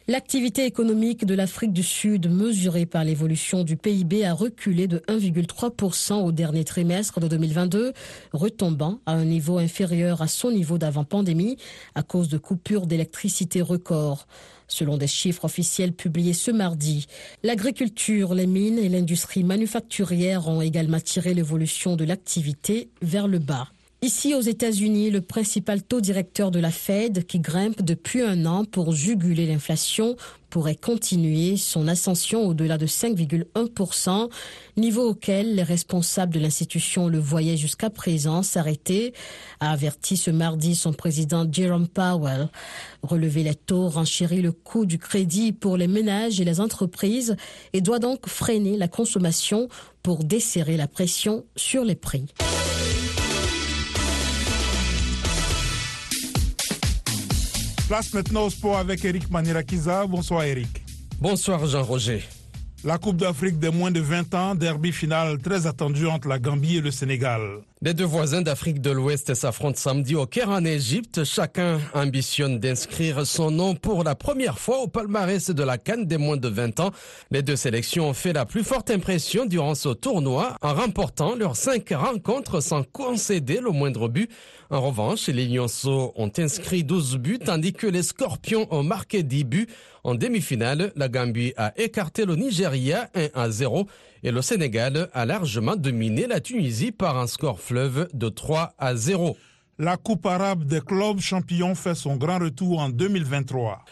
L'activité 0.08 0.66
économique 0.66 1.24
de 1.24 1.34
l'Afrique 1.34 1.72
du 1.72 1.82
Sud, 1.82 2.30
mesurée 2.30 2.86
par 2.86 3.02
l'évolution 3.02 3.64
du 3.64 3.76
PIB, 3.76 4.24
a 4.24 4.34
reculé 4.34 4.86
de 4.86 4.98
1,3% 5.08 6.22
au 6.22 6.30
dernier 6.30 6.62
trimestre 6.62 7.18
de 7.18 7.26
2022, 7.26 7.92
retombant 8.32 9.00
à 9.04 9.14
un 9.14 9.24
niveau 9.24 9.58
inférieur 9.58 10.22
à 10.22 10.28
son 10.28 10.52
niveau 10.52 10.78
d'avant-pandémie 10.78 11.56
à 11.96 12.04
cause 12.04 12.28
de 12.28 12.38
coupures 12.38 12.86
d'électricité 12.86 13.62
records. 13.62 14.28
Selon 14.68 14.96
des 14.96 15.08
chiffres 15.08 15.44
officiels 15.44 15.92
publiés 15.92 16.34
ce 16.34 16.52
mardi, 16.52 17.06
l'agriculture, 17.42 18.34
les 18.34 18.46
mines 18.46 18.78
et 18.78 18.88
l'industrie 18.88 19.42
manufacturière 19.42 20.46
ont 20.46 20.60
également 20.60 21.00
tiré 21.00 21.34
l'évolution 21.34 21.96
de 21.96 22.04
l'activité 22.04 22.90
vers 23.02 23.26
le 23.26 23.40
bas. 23.40 23.68
Ici 24.02 24.34
aux 24.34 24.42
États-Unis, 24.42 25.10
le 25.10 25.22
principal 25.22 25.82
taux 25.82 26.02
directeur 26.02 26.50
de 26.50 26.60
la 26.60 26.70
Fed, 26.70 27.24
qui 27.24 27.40
grimpe 27.40 27.80
depuis 27.80 28.20
un 28.20 28.44
an 28.44 28.66
pour 28.66 28.92
juguler 28.92 29.46
l'inflation, 29.46 30.16
pourrait 30.50 30.76
continuer 30.76 31.56
son 31.56 31.88
ascension 31.88 32.46
au-delà 32.46 32.76
de 32.76 32.86
5,1%, 32.86 34.28
niveau 34.76 35.08
auquel 35.08 35.54
les 35.54 35.62
responsables 35.62 36.34
de 36.34 36.40
l'institution 36.40 37.08
le 37.08 37.18
voyaient 37.18 37.56
jusqu'à 37.56 37.88
présent 37.88 38.42
s'arrêter, 38.42 39.14
a 39.60 39.72
averti 39.72 40.18
ce 40.18 40.30
mardi 40.30 40.76
son 40.76 40.92
président 40.92 41.46
Jerome 41.50 41.88
Powell. 41.88 42.48
Relever 43.02 43.44
les 43.44 43.54
taux 43.54 43.88
renchérit 43.88 44.42
le 44.42 44.52
coût 44.52 44.84
du 44.84 44.98
crédit 44.98 45.52
pour 45.52 45.78
les 45.78 45.88
ménages 45.88 46.38
et 46.38 46.44
les 46.44 46.60
entreprises 46.60 47.34
et 47.72 47.80
doit 47.80 47.98
donc 47.98 48.28
freiner 48.28 48.76
la 48.76 48.88
consommation 48.88 49.68
pour 50.02 50.22
desserrer 50.22 50.76
la 50.76 50.86
pression 50.86 51.46
sur 51.56 51.82
les 51.82 51.96
prix. 51.96 52.26
Place 57.88 58.12
maintenant 58.14 58.46
au 58.46 58.50
sport 58.50 58.78
avec 58.78 59.04
Eric 59.04 59.30
Manirakiza. 59.30 60.06
Bonsoir 60.06 60.42
Eric. 60.42 60.82
Bonsoir 61.20 61.64
Jean-Roger. 61.66 62.20
La 62.84 62.98
Coupe 62.98 63.16
d'Afrique 63.16 63.58
des 63.58 63.70
moins 63.70 63.90
de 63.90 64.00
20 64.00 64.34
ans, 64.34 64.54
derby 64.54 64.92
final 64.92 65.38
très 65.38 65.66
attendu 65.66 66.06
entre 66.06 66.28
la 66.28 66.38
Gambie 66.38 66.76
et 66.76 66.80
le 66.80 66.90
Sénégal. 66.90 67.40
Les 67.82 67.94
deux 67.94 68.04
voisins 68.04 68.42
d'Afrique 68.42 68.80
de 68.80 68.90
l'Ouest 68.90 69.34
s'affrontent 69.34 69.78
samedi 69.78 70.14
au 70.14 70.26
Caire 70.26 70.50
en 70.50 70.64
Égypte. 70.64 71.24
Chacun 71.24 71.78
ambitionne 71.94 72.58
d'inscrire 72.58 73.26
son 73.26 73.50
nom 73.50 73.74
pour 73.74 74.04
la 74.04 74.14
première 74.14 74.58
fois 74.58 74.80
au 74.80 74.88
palmarès 74.88 75.50
de 75.50 75.62
la 75.62 75.78
Cannes 75.78 76.06
des 76.06 76.16
moins 76.16 76.36
de 76.36 76.48
20 76.48 76.80
ans. 76.80 76.90
Les 77.30 77.42
deux 77.42 77.56
sélections 77.56 78.08
ont 78.08 78.14
fait 78.14 78.32
la 78.32 78.46
plus 78.46 78.64
forte 78.64 78.90
impression 78.90 79.46
durant 79.46 79.74
ce 79.74 79.90
tournoi 79.90 80.56
en 80.62 80.74
remportant 80.74 81.34
leurs 81.34 81.56
cinq 81.56 81.90
rencontres 81.90 82.62
sans 82.62 82.82
concéder 82.82 83.60
le 83.60 83.70
moindre 83.70 84.08
but. 84.08 84.30
En 84.70 84.80
revanche, 84.80 85.28
les 85.28 85.46
Lionceaux 85.46 86.12
ont 86.16 86.32
inscrit 86.38 86.82
12 86.82 87.18
buts 87.18 87.38
tandis 87.38 87.72
que 87.72 87.86
les 87.86 88.02
Scorpions 88.02 88.66
ont 88.70 88.82
marqué 88.82 89.22
10 89.22 89.44
buts. 89.44 89.68
En 90.06 90.14
demi-finale, 90.14 90.92
la 90.94 91.08
Gambie 91.08 91.52
a 91.56 91.72
écarté 91.76 92.26
le 92.26 92.36
Nigeria 92.36 93.10
1 93.16 93.30
à 93.34 93.50
0 93.50 93.88
et 94.22 94.30
le 94.30 94.40
Sénégal 94.40 95.10
a 95.12 95.26
largement 95.26 95.74
dominé 95.74 96.28
la 96.28 96.38
Tunisie 96.38 96.92
par 96.92 97.18
un 97.18 97.26
score 97.26 97.58
fleuve 97.58 98.06
de 98.14 98.28
3 98.28 98.74
à 98.78 98.94
0. 98.94 99.36
La 99.80 99.96
Coupe 99.96 100.24
arabe 100.26 100.62
des 100.62 100.80
clubs 100.80 101.18
champions 101.18 101.74
fait 101.74 101.96
son 101.96 102.14
grand 102.14 102.38
retour 102.38 102.78
en 102.78 102.88
2023. 102.88 103.84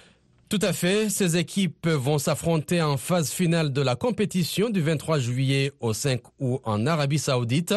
Tout 0.48 0.60
à 0.62 0.72
fait. 0.72 1.10
Ces 1.10 1.36
équipes 1.36 1.88
vont 1.88 2.18
s'affronter 2.18 2.80
en 2.80 2.96
phase 2.96 3.32
finale 3.32 3.72
de 3.72 3.80
la 3.80 3.96
compétition 3.96 4.70
du 4.70 4.82
23 4.82 5.18
juillet 5.18 5.72
au 5.80 5.92
5 5.94 6.20
août 6.38 6.60
en 6.62 6.86
Arabie 6.86 7.18
Saoudite. 7.18 7.74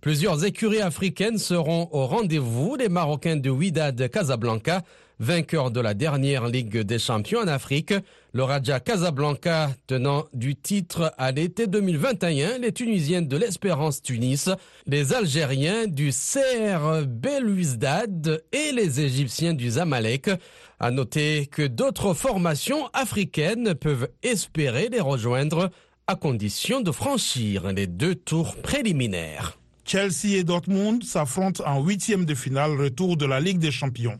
Plusieurs 0.00 0.44
écuries 0.44 0.82
africaines 0.82 1.38
seront 1.38 1.88
au 1.92 2.04
rendez-vous. 2.06 2.74
Les 2.74 2.88
Marocains 2.88 3.36
de 3.36 3.48
Wydad 3.48 4.10
Casablanca, 4.10 4.82
vainqueurs 5.18 5.70
de 5.70 5.80
la 5.80 5.94
dernière 5.94 6.46
Ligue 6.46 6.78
des 6.80 6.98
champions 6.98 7.40
en 7.40 7.48
Afrique. 7.48 7.94
Le 8.32 8.42
Raja 8.42 8.80
Casablanca 8.80 9.70
tenant 9.86 10.26
du 10.34 10.56
titre 10.56 11.12
à 11.18 11.32
l'été 11.32 11.66
2021. 11.66 12.58
Les 12.58 12.72
Tunisiens 12.72 13.22
de 13.22 13.36
l'Espérance 13.36 14.02
Tunis. 14.02 14.50
Les 14.86 15.12
Algériens 15.14 15.86
du 15.86 16.10
CR 16.10 17.06
Belouizdad 17.06 18.42
et 18.52 18.72
les 18.72 19.00
Égyptiens 19.00 19.54
du 19.54 19.70
Zamalek. 19.70 20.30
À 20.78 20.90
noter 20.90 21.46
que 21.46 21.66
d'autres 21.66 22.12
formations 22.12 22.88
africaines 22.92 23.74
peuvent 23.74 24.08
espérer 24.22 24.88
les 24.90 25.00
rejoindre 25.00 25.70
à 26.06 26.14
condition 26.14 26.82
de 26.82 26.92
franchir 26.92 27.72
les 27.72 27.86
deux 27.86 28.14
tours 28.14 28.56
préliminaires. 28.56 29.58
Chelsea 29.86 30.36
et 30.36 30.44
Dortmund 30.44 31.04
s'affrontent 31.04 31.62
en 31.64 31.80
huitième 31.80 32.24
de 32.24 32.34
finale 32.34 32.72
retour 32.72 33.16
de 33.16 33.24
la 33.24 33.40
Ligue 33.40 33.58
des 33.58 33.70
Champions. 33.70 34.18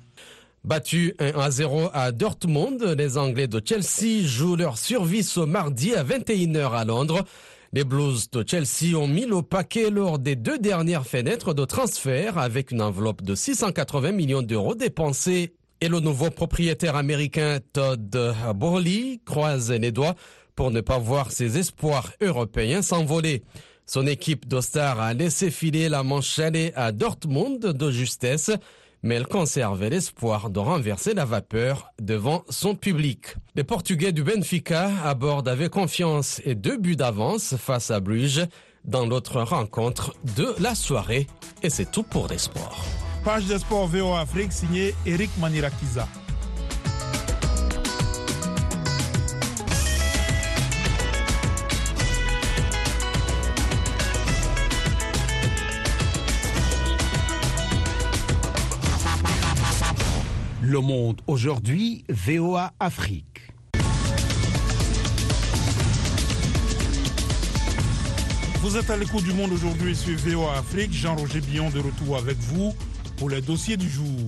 Battu 0.67 1.15
1 1.21 1.39
à 1.39 1.53
0 1.53 1.91
à 1.95 2.11
Dortmund, 2.11 2.83
les 2.99 3.19
Anglais 3.19 3.47
de 3.47 3.63
Chelsea 3.65 4.27
jouent 4.27 4.57
leur 4.57 4.79
survie 4.79 5.23
ce 5.23 5.39
mardi 5.39 5.95
à 5.95 6.03
21h 6.03 6.73
à 6.73 6.85
Londres. 6.85 7.25
Les 7.73 7.85
Blues 7.85 8.29
de 8.33 8.45
Chelsea 8.45 8.97
ont 8.97 9.07
mis 9.07 9.27
le 9.27 9.43
paquet 9.43 9.91
lors 9.91 10.19
des 10.19 10.35
deux 10.35 10.59
dernières 10.59 11.07
fenêtres 11.07 11.55
de 11.55 11.65
transfert 11.65 12.37
avec 12.37 12.73
une 12.73 12.83
enveloppe 12.83 13.23
de 13.23 13.37
680 13.37 14.11
millions 14.11 14.43
d'euros 14.43 14.75
dépensés 14.75 15.55
et 15.81 15.89
le 15.89 16.01
nouveau 16.01 16.31
propriétaire 16.31 16.97
américain 16.97 17.61
Todd 17.73 18.35
Bowley 18.57 19.21
croise 19.25 19.71
les 19.71 19.93
doigts 19.93 20.17
pour 20.57 20.73
ne 20.73 20.81
pas 20.81 20.99
voir 20.99 21.31
ses 21.31 21.59
espoirs 21.59 22.11
européens 22.21 22.83
s'envoler. 22.83 23.45
Son 23.87 24.05
équipe 24.05 24.49
d'Ostar 24.49 24.99
a 24.99 25.15
laissé 25.15 25.53
filer 25.53 25.89
la 25.89 26.03
manche 26.03 26.41
allée 26.41 26.73
à 26.75 26.91
Dortmund 26.91 27.61
de 27.61 27.91
justesse, 27.93 28.51
mais 29.07 29.15
elle 29.15 29.27
conservait 29.27 29.89
l'espoir 29.89 30.51
de 30.51 30.59
renverser 30.59 31.15
la 31.15 31.25
vapeur 31.25 31.93
devant 32.01 32.45
son 32.51 32.75
public. 32.75 33.37
Les 33.55 33.65
Portugais 33.65 34.13
du 34.13 34.25
Benfica 34.25 34.91
abordent 35.05 35.49
avec 35.49 35.71
confiance 35.71 36.43
et 36.45 36.57
deux 36.57 36.77
buts 36.77 36.97
d'avance 36.97 37.57
face 37.57 37.91
à 37.91 38.01
Bruges 38.01 38.47
dans 38.85 39.07
l'autre 39.07 39.41
rencontre 39.41 40.15
de 40.37 40.55
la 40.59 40.75
soirée. 40.75 41.27
Et 41.63 41.71
c'est 41.71 41.91
tout 41.91 42.03
pour 42.03 42.27
les 42.29 42.39
sports. 42.39 42.85
Page 43.25 43.47
des 43.47 43.59
sports 43.59 43.87
VO 43.87 44.13
Afrique 44.13 44.53
signée 44.53 44.95
Eric 45.07 45.31
Manirakiza. 45.39 46.07
Le 60.67 60.81
monde 60.81 61.21
aujourd'hui, 61.29 62.05
VOA 62.09 62.73
Afrique. 62.81 63.53
Vous 68.63 68.77
êtes 68.77 68.91
à 68.91 68.97
l'écoute 68.97 69.23
du 69.23 69.33
monde 69.33 69.53
aujourd'hui 69.53 69.95
sur 69.95 70.17
VOA 70.19 70.59
Afrique. 70.59 70.93
Jean-Roger 70.93 71.41
Billon 71.41 71.71
de 71.71 71.79
retour 71.79 72.17
avec 72.17 72.37
vous 72.39 72.75
pour 73.17 73.31
les 73.31 73.41
dossiers 73.41 73.77
du 73.77 73.89
jour. 73.89 74.27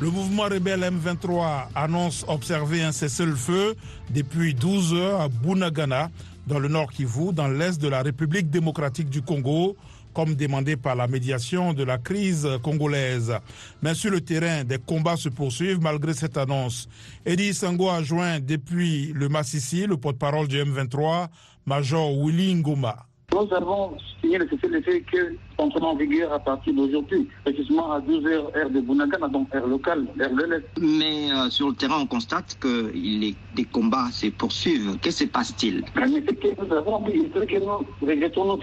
Le 0.00 0.10
mouvement 0.10 0.42
rebelle 0.42 0.82
M23 0.82 1.68
annonce 1.74 2.26
observer 2.28 2.82
un 2.82 2.92
cessez-le-feu 2.92 3.74
depuis 4.10 4.52
12 4.52 4.92
heures 4.92 5.22
à 5.22 5.28
Bunagana, 5.30 6.10
dans 6.46 6.58
le 6.58 6.68
nord 6.68 6.92
Kivu, 6.92 7.32
dans 7.32 7.48
l'est 7.48 7.80
de 7.80 7.88
la 7.88 8.02
République 8.02 8.50
démocratique 8.50 9.08
du 9.08 9.22
Congo, 9.22 9.76
comme 10.12 10.34
demandé 10.34 10.76
par 10.76 10.96
la 10.96 11.06
médiation 11.06 11.72
de 11.72 11.84
la 11.84 11.98
crise 11.98 12.48
congolaise. 12.62 13.34
Mais 13.82 13.94
sur 13.94 14.10
le 14.10 14.20
terrain, 14.20 14.64
des 14.64 14.78
combats 14.78 15.16
se 15.16 15.28
poursuivent 15.28 15.80
malgré 15.80 16.14
cette 16.14 16.36
annonce. 16.36 16.88
Eddie 17.24 17.54
Sango 17.54 17.88
a 17.88 18.02
joint 18.02 18.40
depuis 18.40 19.12
le 19.14 19.28
Massissi 19.28 19.86
le 19.86 19.96
porte-parole 19.96 20.48
du 20.48 20.56
M23, 20.62 21.28
Major 21.66 22.10
Willy 22.12 22.54
Ngoma. 22.54 23.06
Nous 23.32 23.54
avons 23.54 23.96
signé 24.20 24.38
le 24.38 24.48
cessez-le-feu 24.48 25.02
que 25.12 25.36
entrera 25.58 25.88
en 25.88 25.96
vigueur 25.96 26.32
à 26.32 26.38
partir 26.38 26.74
d'aujourd'hui, 26.74 27.28
précisément 27.44 27.92
à 27.92 28.00
12h 28.00 28.56
heure 28.56 28.70
de 28.70 28.80
Bunagana, 28.80 29.28
donc 29.28 29.54
heure 29.54 29.66
locale, 29.66 30.06
heure 30.20 30.30
de 30.30 30.44
l'Est. 30.44 30.64
Mais 30.80 31.32
euh, 31.32 31.50
sur 31.50 31.68
le 31.68 31.74
terrain, 31.74 32.00
on 32.00 32.06
constate 32.06 32.56
que 32.60 32.90
les, 32.94 33.34
combats 33.72 34.08
se 34.12 34.28
poursuivent. 34.28 34.98
Que 35.00 35.10
se 35.10 35.24
passe-t-il? 35.24 35.82
Que 35.82 36.64
nous 36.64 36.74
avons 36.74 37.00
dit, 37.00 37.28
c'est 37.34 37.46
que 37.46 37.58
nous 37.58 37.84
regrettons 38.06 38.44
nous 38.44 38.60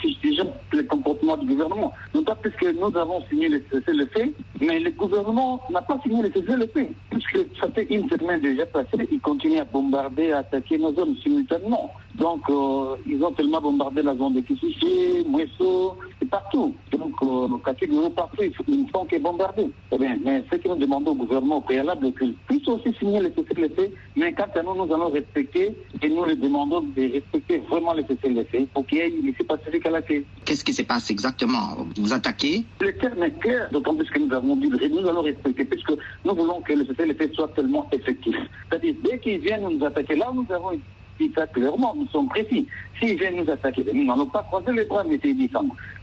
le 0.72 0.84
comportement 0.84 1.38
du 1.38 1.48
gouvernement. 1.48 1.94
D'autant 2.14 2.36
plus 2.36 2.52
que 2.52 2.72
nous 2.72 2.98
avons 2.98 3.22
signé 3.30 3.50
le 3.50 3.64
cessez-le-feu, 3.72 4.34
mais 4.62 4.80
le 4.80 4.92
gouvernement 4.92 5.62
n'a 5.70 5.82
pas 5.82 6.00
signé 6.02 6.24
le 6.24 6.32
cessez-le-feu, 6.32 6.88
puisque 7.10 7.40
ça 7.60 7.70
fait 7.72 7.88
une 7.90 8.10
semaine 8.10 8.42
déjà 8.42 8.66
passée, 8.66 9.08
ils 9.12 9.20
continuent 9.20 9.60
à 9.60 9.66
bombarder, 9.66 10.32
à 10.32 10.40
attaquer 10.40 10.78
nos 10.78 10.94
zones 10.94 11.16
simultanément. 11.22 11.92
Donc, 12.16 12.42
euh, 12.50 12.96
ils 13.06 13.22
ont 13.24 13.32
tellement 13.34 13.60
bombardé 13.60 14.02
la 14.02 14.16
zone 14.16 14.36
de 14.36 14.42
Kissouché, 14.42 15.24
Mouesso, 15.28 15.98
et 16.22 16.26
partout. 16.26 16.74
Donc, 16.98 17.14
euh, 17.22 17.58
catégorie 17.66 18.10
partout, 18.12 18.44
ils 18.68 18.84
ne 18.84 18.88
font 18.90 19.06
que 19.06 19.18
bombarder. 19.18 19.70
Eh 19.92 19.98
bien, 19.98 20.18
mais 20.24 20.44
ce 20.52 20.58
que 20.58 20.68
nous 20.68 20.76
demandons 20.76 21.12
au 21.12 21.16
gouvernement 21.16 21.58
au 21.58 21.62
préalable, 21.62 22.08
c'est 22.08 22.20
qu'ils 22.20 22.34
puissent 22.48 22.68
aussi 22.68 22.94
signer 23.00 23.20
le 23.20 23.32
cessez-le-feu, 23.36 23.92
mais 24.16 24.34
quant 24.34 24.48
à 24.56 24.64
nous, 24.64 24.76
nous 24.76 24.94
allons 24.94 25.10
respecter 25.10 25.76
et 26.02 26.10
nous 26.10 26.26
les 26.26 26.36
demandons 26.36 26.82
de 26.82 27.14
respecter 27.14 27.60
vraiment 27.70 27.94
le 27.94 28.04
cessez-le-feu 28.08 28.68
pour 28.74 28.86
qu'il 28.88 28.98
y 29.00 29.02
ait 29.02 29.10
une 29.10 29.34
pacifique 29.46 29.86
à 29.86 29.92
la 29.92 30.02
clé. 30.02 30.26
Qu'est-ce 30.46 30.64
qui 30.64 30.74
se 30.74 30.84
passe 30.84 31.10
exactement? 31.10 31.78
Vous 31.98 32.14
attaquez? 32.14 32.64
Le 32.82 32.98
terme 32.98 33.24
est 33.24 33.40
clair, 33.40 33.70
d'autant 33.72 33.96
plus 33.96 34.10
que 34.10 34.20
nous 34.20 34.34
avons 34.34 34.56
dit, 34.56 34.70
nous 34.70 35.08
allons 35.08 35.22
respecter, 35.22 35.66
puisque 35.66 35.94
nous 36.24 36.36
voulons 36.36 36.62
que 36.62 36.74
le 36.74 36.86
cessez-le-feu 36.86 37.32
soit 37.34 37.54
tellement 37.56 37.88
effectif. 37.92 38.36
C'est-à-dire, 38.70 38.96
dès 39.04 39.20
qu'ils 39.20 39.40
viennent 39.40 39.68
nous 39.68 39.86
attaquer, 39.86 40.16
là, 40.16 40.32
nous 40.34 40.46
avons 40.54 40.80
dit 41.20 41.32
clairement, 41.54 41.94
nous 41.98 42.08
sommes 42.08 42.30
précis. 42.30 42.68
S'ils 43.00 43.18
viennent 43.18 43.38
nous 43.44 43.52
attaquer, 43.52 43.86
nous 43.94 44.06
n'allons 44.06 44.28
pas 44.28 44.44
croiser 44.44 44.72
les 44.74 44.86
bras, 44.86 45.04
mais 45.08 45.20
c'est. 45.22 45.34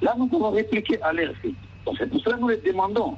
Là, 0.03 0.15
nous 0.19 0.29
allons 0.33 0.51
répliquer 0.51 1.01
à 1.03 1.13
fait. 1.15 1.55
Donc 1.87 1.97
c'est 1.99 2.09
pour 2.11 2.21
cela 2.21 2.37
que 2.37 2.41
nous 2.41 2.49
les 2.49 2.59
demandons 2.59 3.17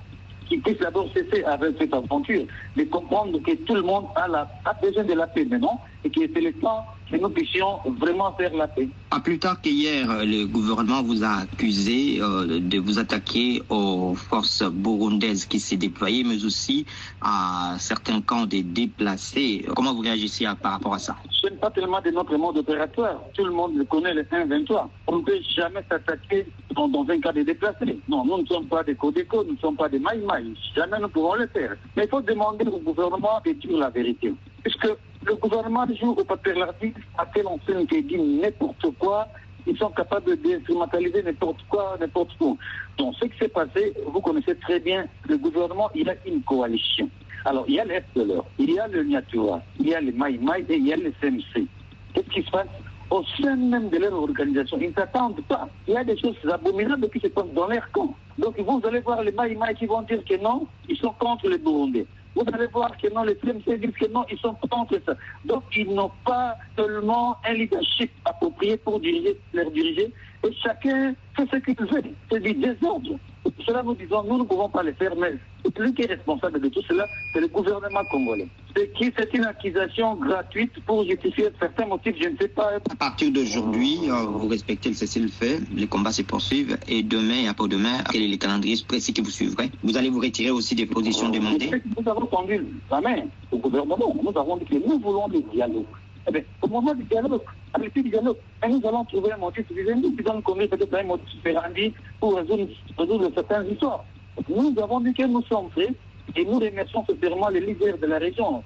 qu'ils 0.49 0.61
puissent 0.63 0.79
d'abord 0.79 1.09
cesser 1.15 1.43
avec 1.45 1.75
cette 1.79 1.95
aventure, 1.95 2.45
de 2.77 2.85
comprendre 2.85 3.39
que 3.43 3.55
tout 3.65 3.75
le 3.75 3.83
monde 3.83 4.05
a, 4.15 4.29
la, 4.29 4.51
a 4.67 4.75
besoin 4.75 5.05
de 5.05 5.15
la 5.15 5.27
paix 5.27 5.45
maintenant 5.47 5.81
et 6.05 6.11
que 6.11 6.21
c'est 6.21 6.41
le 6.41 6.53
temps 6.55 6.85
que 7.11 7.17
nous 7.17 7.31
puissions 7.31 7.79
vraiment 7.99 8.33
faire 8.35 8.55
la 8.55 8.69
paix. 8.69 8.89
Pas 9.11 9.21
plus 9.21 9.39
tard 9.39 9.61
qu'hier, 9.63 10.07
le 10.25 10.45
gouvernement 10.45 11.03
vous 11.03 11.25
a 11.25 11.43
accusé 11.45 12.19
euh, 12.21 12.61
de 12.61 12.79
vous 12.79 12.99
attaquer 12.99 13.63
aux 13.71 14.15
forces 14.15 14.63
burundaises 14.71 15.47
qui 15.47 15.59
s'est 15.61 15.77
déployées, 15.77 16.25
mais 16.25 16.45
aussi 16.45 16.85
à 17.23 17.77
certains 17.79 18.21
camps 18.21 18.45
de 18.45 18.59
déplacés. 18.61 19.65
Comment 19.75 19.95
vous 19.95 20.01
réagissez 20.03 20.45
à- 20.45 20.55
par 20.55 20.73
rapport 20.73 20.93
à 20.95 20.99
ça? 20.99 21.17
Ce 21.45 21.51
n'est 21.51 21.57
pas 21.57 21.71
tellement 21.71 22.01
de 22.01 22.11
notre 22.11 22.35
mode 22.39 22.57
opératoire. 22.57 23.21
Tout 23.35 23.45
le 23.45 23.51
monde 23.51 23.77
le 23.77 23.85
connaît, 23.85 24.15
le 24.15 24.23
1-23. 24.23 24.89
On 25.09 25.19
ne 25.19 25.23
peut 25.23 25.39
jamais 25.55 25.85
s'attaquer 25.91 26.47
dans, 26.75 26.89
un 27.07 27.21
cas 27.21 27.33
de 27.33 27.43
déplacé. 27.43 27.99
Non, 28.09 28.25
nous 28.25 28.39
ne 28.39 28.47
sommes 28.47 28.67
pas 28.67 28.83
des 28.83 28.95
Codeco, 28.95 29.45
nous 29.45 29.53
ne 29.53 29.59
sommes 29.59 29.77
pas 29.77 29.91
des 29.91 29.99
Maïmaï. 29.99 30.55
Jamais 30.75 30.99
nous 31.01 31.09
pourrons 31.09 31.35
le 31.35 31.47
faire. 31.49 31.77
Mais 31.97 32.05
il 32.05 32.09
faut 32.09 32.23
demander 32.23 32.65
au 32.67 32.79
gouvernement 32.79 33.43
de 33.45 33.53
dire 33.53 33.77
la 33.77 33.91
vérité. 33.91 34.33
Puisque 34.63 34.89
le 35.27 35.35
gouvernement 35.35 35.87
joue 36.01 36.13
au 36.13 36.25
papier 36.25 36.55
l'article 36.55 37.03
à 37.19 37.27
quel 37.35 37.47
enseigne 37.47 37.87
qui 37.89 38.03
dit 38.03 38.17
n'importe 38.17 38.87
quoi. 38.99 39.29
Ils 39.67 39.77
sont 39.77 39.91
capables 39.91 40.37
d'instrumentaliser 40.37 41.23
n'importe 41.25 41.63
quoi, 41.69 41.99
n'importe 42.01 42.33
où. 42.41 42.57
Donc, 42.97 43.17
ce 43.21 43.27
qui 43.27 43.37
s'est 43.39 43.49
passé, 43.49 43.93
vous 44.07 44.21
connaissez 44.23 44.57
très 44.57 44.81
bien, 44.81 45.07
le 45.29 45.37
gouvernement, 45.37 45.91
il 45.95 46.09
a 46.09 46.15
une 46.27 46.43
coalition. 46.43 47.11
Alors, 47.47 47.65
il 47.69 47.75
y 47.75 47.81
a 47.81 47.85
les 47.85 48.01
FDLR, 48.01 48.43
il 48.59 48.73
y 48.73 48.79
a 48.79 48.89
le 48.89 49.05
Niatura, 49.05 49.61
il 49.79 49.89
y 49.89 49.95
a 49.95 50.01
les 50.01 50.13
Maïmaï 50.13 50.65
et 50.69 50.77
il 50.77 50.87
y 50.87 50.93
a 50.93 50.97
le 50.97 51.13
CMC. 51.21 51.67
Qu'est-ce 52.15 52.31
qui 52.31 52.43
se 52.43 52.51
passe 52.51 52.69
Au 53.11 53.23
sein 53.39 53.57
même 53.57 53.91
de 53.91 53.99
leur 53.99 54.15
organisation, 54.15 54.79
ils 54.81 54.89
ne 54.89 54.95
s'attendent 54.95 55.43
pas. 55.47 55.69
Il 55.87 55.93
y 55.93 55.97
a 55.97 56.05
des 56.05 56.17
choses 56.19 56.37
abominables 56.51 57.11
qui 57.11 57.21
se 57.21 57.27
passent 57.27 57.53
dans 57.55 57.67
leur 57.67 57.91
camp. 57.93 58.15
Donc, 58.39 58.59
vous 58.59 58.81
allez 58.85 59.01
voir 59.01 59.23
les 59.23 59.33
Maïmaï 59.33 59.75
qui 59.75 59.85
vont 59.85 60.03
dire 60.03 60.25
que 60.25 60.37
non, 60.43 60.67
ils 60.89 60.97
sont 60.97 61.13
contre 61.19 61.49
les 61.49 61.59
Burundais. 61.59 62.07
Vous 62.35 62.45
allez 62.53 62.67
voir 62.69 62.97
que 62.97 63.13
non, 63.13 63.23
les 63.25 63.37
CMC 63.37 63.79
disent 63.79 63.95
que 64.01 64.11
non, 64.11 64.25
ils 64.31 64.39
sont 64.39 64.55
contre 64.71 64.99
ça. 65.07 65.15
Donc, 65.45 65.65
ils 65.77 65.93
n'ont 65.93 66.11
pas 66.25 66.57
seulement 66.77 67.37
un 67.47 67.53
leadership 67.53 68.11
approprié 68.25 68.79
pour 68.79 69.01
diriger, 69.01 69.39
leur 69.53 69.71
diriger, 69.71 70.13
et 70.45 70.53
chacun 70.63 71.15
fait 71.35 71.49
ce 71.51 71.57
qu'il 71.57 71.77
veut. 71.77 72.03
C'est 72.31 72.41
du 72.41 72.55
désordre. 72.55 73.19
Pour 73.43 73.53
cela, 73.67 73.83
nous 73.83 73.95
disons, 73.95 74.23
nous 74.25 74.39
ne 74.39 74.45
pouvons 74.45 74.69
pas 74.69 74.83
le 74.83 74.93
faire, 74.95 75.15
mais 75.17 75.35
celui 75.77 75.93
qui 75.95 76.03
est 76.03 76.07
responsable 76.07 76.61
de 76.61 76.69
tout 76.69 76.83
cela, 76.89 77.07
c'est 77.33 77.41
le 77.41 77.49
gouvernement 77.49 78.05
congolais. 78.11 78.49
C'est 78.75 78.93
qui? 78.95 79.13
C'est 79.17 79.33
une 79.35 79.45
accusation 79.45 80.15
gratuite 80.17 80.73
pour 80.87 81.05
justifier 81.05 81.49
certains 81.61 81.87
motifs, 81.87 82.17
je 82.21 82.29
ne 82.29 82.37
sais 82.37 82.49
pas. 82.49 82.71
À 82.91 82.97
partir 82.97 83.31
d'aujourd'hui, 83.31 83.99
euh, 84.09 84.25
vous 84.27 84.49
respectez 84.49 84.89
le 84.89 84.95
cessez-le-feu, 84.95 85.61
les 85.75 85.87
combats 85.87 86.13
se 86.13 86.23
poursuivent, 86.23 86.79
et 86.89 87.03
demain 87.03 87.45
et 87.45 87.49
après-demain, 87.49 88.03
quel 88.11 88.23
est 88.23 88.29
le 88.29 88.37
calendrier 88.37 88.77
précis 88.87 89.13
que 89.13 89.23
vous 89.23 89.31
suivrez? 89.31 89.71
Vous 89.83 89.97
allez 89.97 90.11
vous 90.11 90.21
retirer 90.21 90.51
aussi 90.51 90.75
des 90.75 90.87
positions 90.87 91.29
demandées? 91.29 91.71
Nous 91.99 92.11
avons 92.11 92.27
tendu 92.27 92.65
la 92.91 93.01
main 93.01 93.17
au 93.51 93.59
gouvernement. 93.59 94.15
Nous 94.23 94.39
avons 94.41 94.57
dit 94.57 94.65
que 94.65 94.77
nous 94.77 94.99
voulons 94.99 95.29
du 95.29 95.43
dialogue. 95.53 95.85
Eh 96.27 96.33
bien, 96.33 96.43
au 96.63 96.69
moment 96.69 96.95
du 96.95 97.05
dialogue, 97.05 97.43
avec 97.73 97.95
le 97.95 98.03
dialogue, 98.03 98.37
et 98.65 98.69
nous 98.69 98.81
allons 98.87 99.05
trouver 99.05 99.33
un 99.33 99.37
motif 99.37 99.67
suffisant. 99.69 99.97
Nous 99.97 100.15
allons 100.31 100.43
conduire 100.43 100.71
peut-être 100.71 100.95
un 100.95 101.03
motif 101.03 101.29
différendi 101.35 101.93
pour 102.21 102.37
résoudre, 102.37 102.69
résoudre 102.97 103.31
certaines 103.35 103.73
histoires. 103.73 104.05
Nous 104.49 104.75
avons 104.83 105.01
dit 105.01 105.13
que 105.13 105.27
nous 105.27 105.43
sommes 105.43 105.69
prêts 105.71 105.93
et 106.37 106.45
nous 106.45 106.59
remercions 106.59 107.05
sincèrement 107.07 107.49
les 107.49 107.61
leaders 107.61 107.99
de 107.99 108.07
la 108.07 108.19
région. 108.19 108.63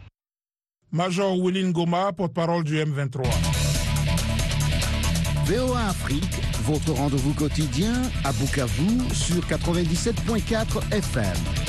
Major 0.93 1.37
Willy 1.37 1.65
Ngoma, 1.65 2.13
porte-parole 2.13 2.65
du 2.65 2.77
M23. 2.77 3.23
VOA 5.45 5.81
Afrique, 5.89 6.41
votre 6.65 6.93
rendez-vous 6.93 7.35
quotidien 7.35 7.93
à 8.25 8.33
Bukavu 8.33 9.01
sur 9.13 9.43
97.4 9.45 10.95
FM. 10.95 11.68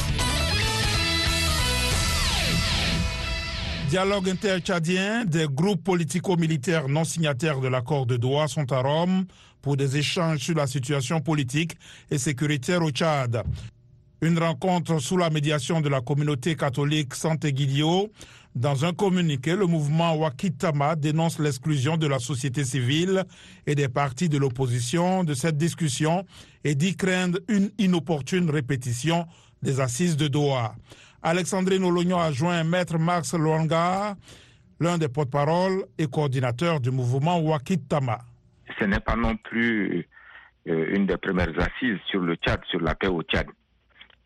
Dialogue 3.89 4.29
inter-tchadien, 4.29 5.25
des 5.25 5.47
groupes 5.47 5.83
politico-militaires 5.83 6.87
non 6.87 7.03
signataires 7.03 7.59
de 7.59 7.67
l'accord 7.67 8.05
de 8.05 8.17
Doha 8.17 8.47
sont 8.47 8.71
à 8.71 8.81
Rome 8.83 9.25
pour 9.63 9.77
des 9.77 9.97
échanges 9.97 10.41
sur 10.41 10.53
la 10.53 10.67
situation 10.67 11.21
politique 11.21 11.75
et 12.11 12.19
sécuritaire 12.19 12.83
au 12.83 12.91
Tchad. 12.91 13.41
Une 14.21 14.37
rencontre 14.37 14.99
sous 14.99 15.17
la 15.17 15.31
médiation 15.31 15.81
de 15.81 15.89
la 15.89 16.01
communauté 16.01 16.55
catholique 16.55 17.15
Santé-Guilio. 17.15 18.11
Dans 18.53 18.85
un 18.85 18.93
communiqué, 18.93 19.55
le 19.55 19.65
mouvement 19.65 20.15
Wakitama 20.15 20.95
dénonce 20.95 21.39
l'exclusion 21.39 21.97
de 21.97 22.05
la 22.05 22.19
société 22.19 22.65
civile 22.65 23.23
et 23.65 23.73
des 23.73 23.89
partis 23.89 24.29
de 24.29 24.37
l'opposition 24.37 25.23
de 25.23 25.33
cette 25.33 25.57
discussion 25.57 26.25
et 26.63 26.75
dit 26.75 26.95
craindre 26.95 27.39
une 27.47 27.71
inopportune 27.79 28.51
répétition 28.51 29.25
des 29.63 29.79
assises 29.79 30.15
de 30.15 30.27
Doha. 30.27 30.75
Alexandrine 31.21 31.83
Olognon 31.83 32.17
a 32.19 32.31
joint 32.31 32.63
Maître 32.63 32.97
Max 32.97 33.33
Luanga, 33.33 34.15
l'un 34.79 34.97
des 34.97 35.09
porte-parole 35.09 35.83
et 35.97 36.07
coordinateur 36.07 36.79
du 36.79 36.91
mouvement 36.91 37.39
Wakitama. 37.39 38.19
Ce 38.79 38.85
n'est 38.85 39.01
pas 39.01 39.17
non 39.17 39.35
plus 39.35 40.07
euh, 40.69 40.95
une 40.95 41.05
des 41.05 41.17
premières 41.17 41.53
assises 41.59 41.97
sur 42.09 42.21
le 42.21 42.35
Tchad, 42.35 42.61
sur 42.69 42.79
la 42.79 42.95
paix 42.95 43.07
au 43.07 43.21
Tchad. 43.23 43.47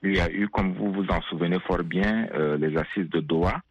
il 0.03 0.15
y 0.15 0.19
a 0.19 0.29
eu, 0.29 0.47
comme 0.49 0.73
vous 0.73 0.91
vous 0.91 1.07
en 1.09 1.21
souvenez 1.21 1.59
fort 1.61 1.83
bien, 1.83 2.27
les 2.59 2.77
assises 2.77 3.09
de 3.09 3.21
Doha, 3.21 3.61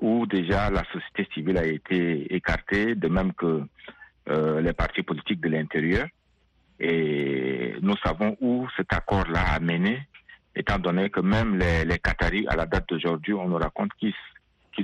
où 0.00 0.26
déjà 0.26 0.70
la 0.70 0.84
société 0.92 1.26
civile 1.34 1.58
a 1.58 1.66
été 1.66 2.32
écartée, 2.32 2.94
de 2.94 3.08
même 3.08 3.32
que 3.32 3.62
les 4.60 4.72
partis 4.74 5.02
politiques 5.02 5.40
de 5.40 5.48
l'intérieur. 5.48 6.06
Et 6.78 7.74
nous 7.80 7.96
savons 8.04 8.36
où 8.40 8.68
cet 8.76 8.92
accord-là 8.92 9.54
a 9.54 9.60
mené, 9.60 10.06
étant 10.56 10.78
donné 10.78 11.10
que 11.10 11.20
même 11.20 11.58
les, 11.58 11.98
Qataris, 11.98 12.46
à 12.48 12.56
la 12.56 12.66
date 12.66 12.88
d'aujourd'hui, 12.88 13.34
on 13.34 13.48
nous 13.48 13.56
raconte 13.56 13.90
qu'ils 13.98 14.14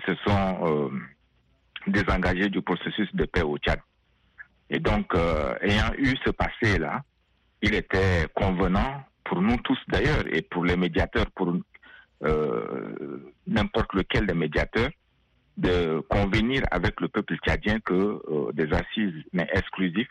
se 0.07 0.15
sont 0.27 0.59
euh, 0.67 0.89
désengagés 1.87 2.49
du 2.49 2.63
processus 2.63 3.09
de 3.15 3.25
paix 3.25 3.43
au 3.43 3.57
Tchad. 3.59 3.81
Et 4.69 4.79
donc, 4.79 5.15
euh, 5.15 5.55
ayant 5.63 5.93
eu 5.99 6.15
ce 6.25 6.31
passé-là, 6.31 7.03
il 7.63 7.75
était 7.75 8.27
convenant 8.35 9.03
pour 9.25 9.41
nous 9.41 9.57
tous 9.59 9.79
d'ailleurs 9.89 10.25
et 10.33 10.43
pour 10.43 10.65
les 10.65 10.77
médiateurs, 10.77 11.27
pour 11.35 11.55
euh, 12.25 13.33
n'importe 13.47 13.93
lequel 13.95 14.27
des 14.27 14.35
médiateurs, 14.35 14.91
de 15.57 16.01
convenir 16.09 16.63
avec 16.71 17.01
le 17.01 17.09
peuple 17.09 17.37
tchadien 17.45 17.81
que 17.81 18.53
des 18.53 18.73
assises 18.73 19.25
mais 19.33 19.47
exclusives 19.53 20.09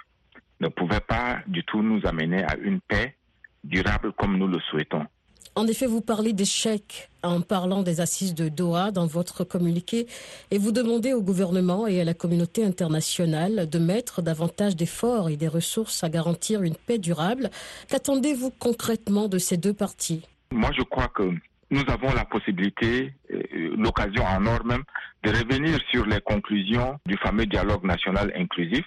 ne 0.59 0.67
pouvait 0.67 0.99
pas 0.99 1.39
du 1.47 1.63
tout 1.63 1.81
nous 1.81 2.05
amener 2.05 2.43
à 2.43 2.55
une 2.57 2.81
paix 2.81 3.15
durable 3.63 4.11
comme 4.13 4.37
nous 4.37 4.47
le 4.47 4.59
souhaitons. 4.59 5.07
En 5.55 5.67
effet, 5.67 5.87
vous 5.87 6.01
parlez 6.01 6.33
d'échec 6.33 7.09
en 7.23 7.41
parlant 7.41 7.83
des 7.83 8.01
assises 8.01 8.33
de 8.33 8.49
Doha 8.49 8.91
dans 8.91 9.07
votre 9.07 9.43
communiqué 9.43 10.07
et 10.51 10.57
vous 10.57 10.71
demandez 10.71 11.13
au 11.13 11.21
gouvernement 11.21 11.87
et 11.87 11.99
à 11.99 12.03
la 12.03 12.13
communauté 12.13 12.63
internationale 12.63 13.69
de 13.69 13.79
mettre 13.79 14.21
davantage 14.21 14.75
d'efforts 14.75 15.29
et 15.29 15.35
des 15.35 15.47
ressources 15.47 16.03
à 16.03 16.09
garantir 16.09 16.63
une 16.63 16.75
paix 16.75 16.97
durable. 16.97 17.49
Qu'attendez-vous 17.89 18.51
concrètement 18.51 19.27
de 19.27 19.37
ces 19.37 19.57
deux 19.57 19.73
parties? 19.73 20.21
Moi, 20.51 20.71
je 20.77 20.83
crois 20.83 21.09
que 21.09 21.23
nous 21.71 21.83
avons 21.87 22.13
la 22.13 22.25
possibilité, 22.25 23.13
euh, 23.31 23.41
l'occasion 23.77 24.23
en 24.23 24.45
or 24.45 24.65
même, 24.65 24.83
de 25.23 25.29
revenir 25.31 25.79
sur 25.91 26.05
les 26.05 26.21
conclusions 26.21 26.99
du 27.05 27.17
fameux 27.17 27.45
dialogue 27.45 27.83
national 27.83 28.31
inclusif 28.35 28.85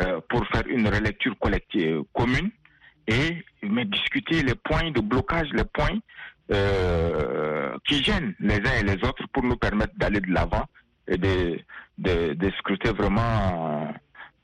euh, 0.00 0.20
pour 0.28 0.46
faire 0.48 0.66
une 0.68 0.86
relecture 0.88 1.36
collective 1.38 1.96
euh, 1.96 2.02
commune 2.12 2.50
et 3.06 3.44
mais 3.62 3.84
discuter 3.84 4.42
les 4.42 4.54
points 4.54 4.90
de 4.90 5.00
blocage, 5.00 5.48
les 5.52 5.64
points 5.64 5.98
euh, 6.52 7.76
qui 7.86 8.02
gênent 8.02 8.34
les 8.40 8.56
uns 8.56 8.78
et 8.80 8.82
les 8.82 9.04
autres 9.04 9.26
pour 9.32 9.42
nous 9.42 9.56
permettre 9.56 9.94
d'aller 9.96 10.20
de 10.20 10.30
l'avant 10.32 10.66
et 11.08 11.16
de, 11.16 11.58
de, 11.98 12.34
de, 12.34 12.50
scruter 12.58 12.92
vraiment 12.92 13.92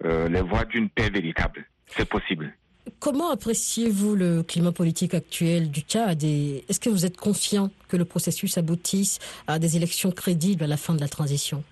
les 0.04 0.42
voies 0.42 0.64
d'une 0.64 0.88
paix 0.88 1.10
véritable. 1.10 1.64
C'est 1.86 2.08
possible. 2.08 2.52
Comment 3.00 3.30
appréciez-vous 3.30 4.16
le 4.16 4.42
climat 4.42 4.72
politique 4.72 5.14
actuel 5.14 5.70
du 5.70 5.80
Tchad 5.80 6.22
et 6.24 6.64
est-ce 6.68 6.80
que 6.80 6.90
vous 6.90 7.06
êtes 7.06 7.16
confiant 7.16 7.70
que 7.88 7.96
le 7.96 8.04
processus 8.04 8.58
aboutisse 8.58 9.18
à 9.46 9.58
des 9.58 9.76
élections 9.76 10.10
crédibles 10.10 10.64
à 10.64 10.66
la 10.66 10.76
fin 10.76 10.94
de 10.94 11.00
la 11.00 11.08
transition? 11.08 11.62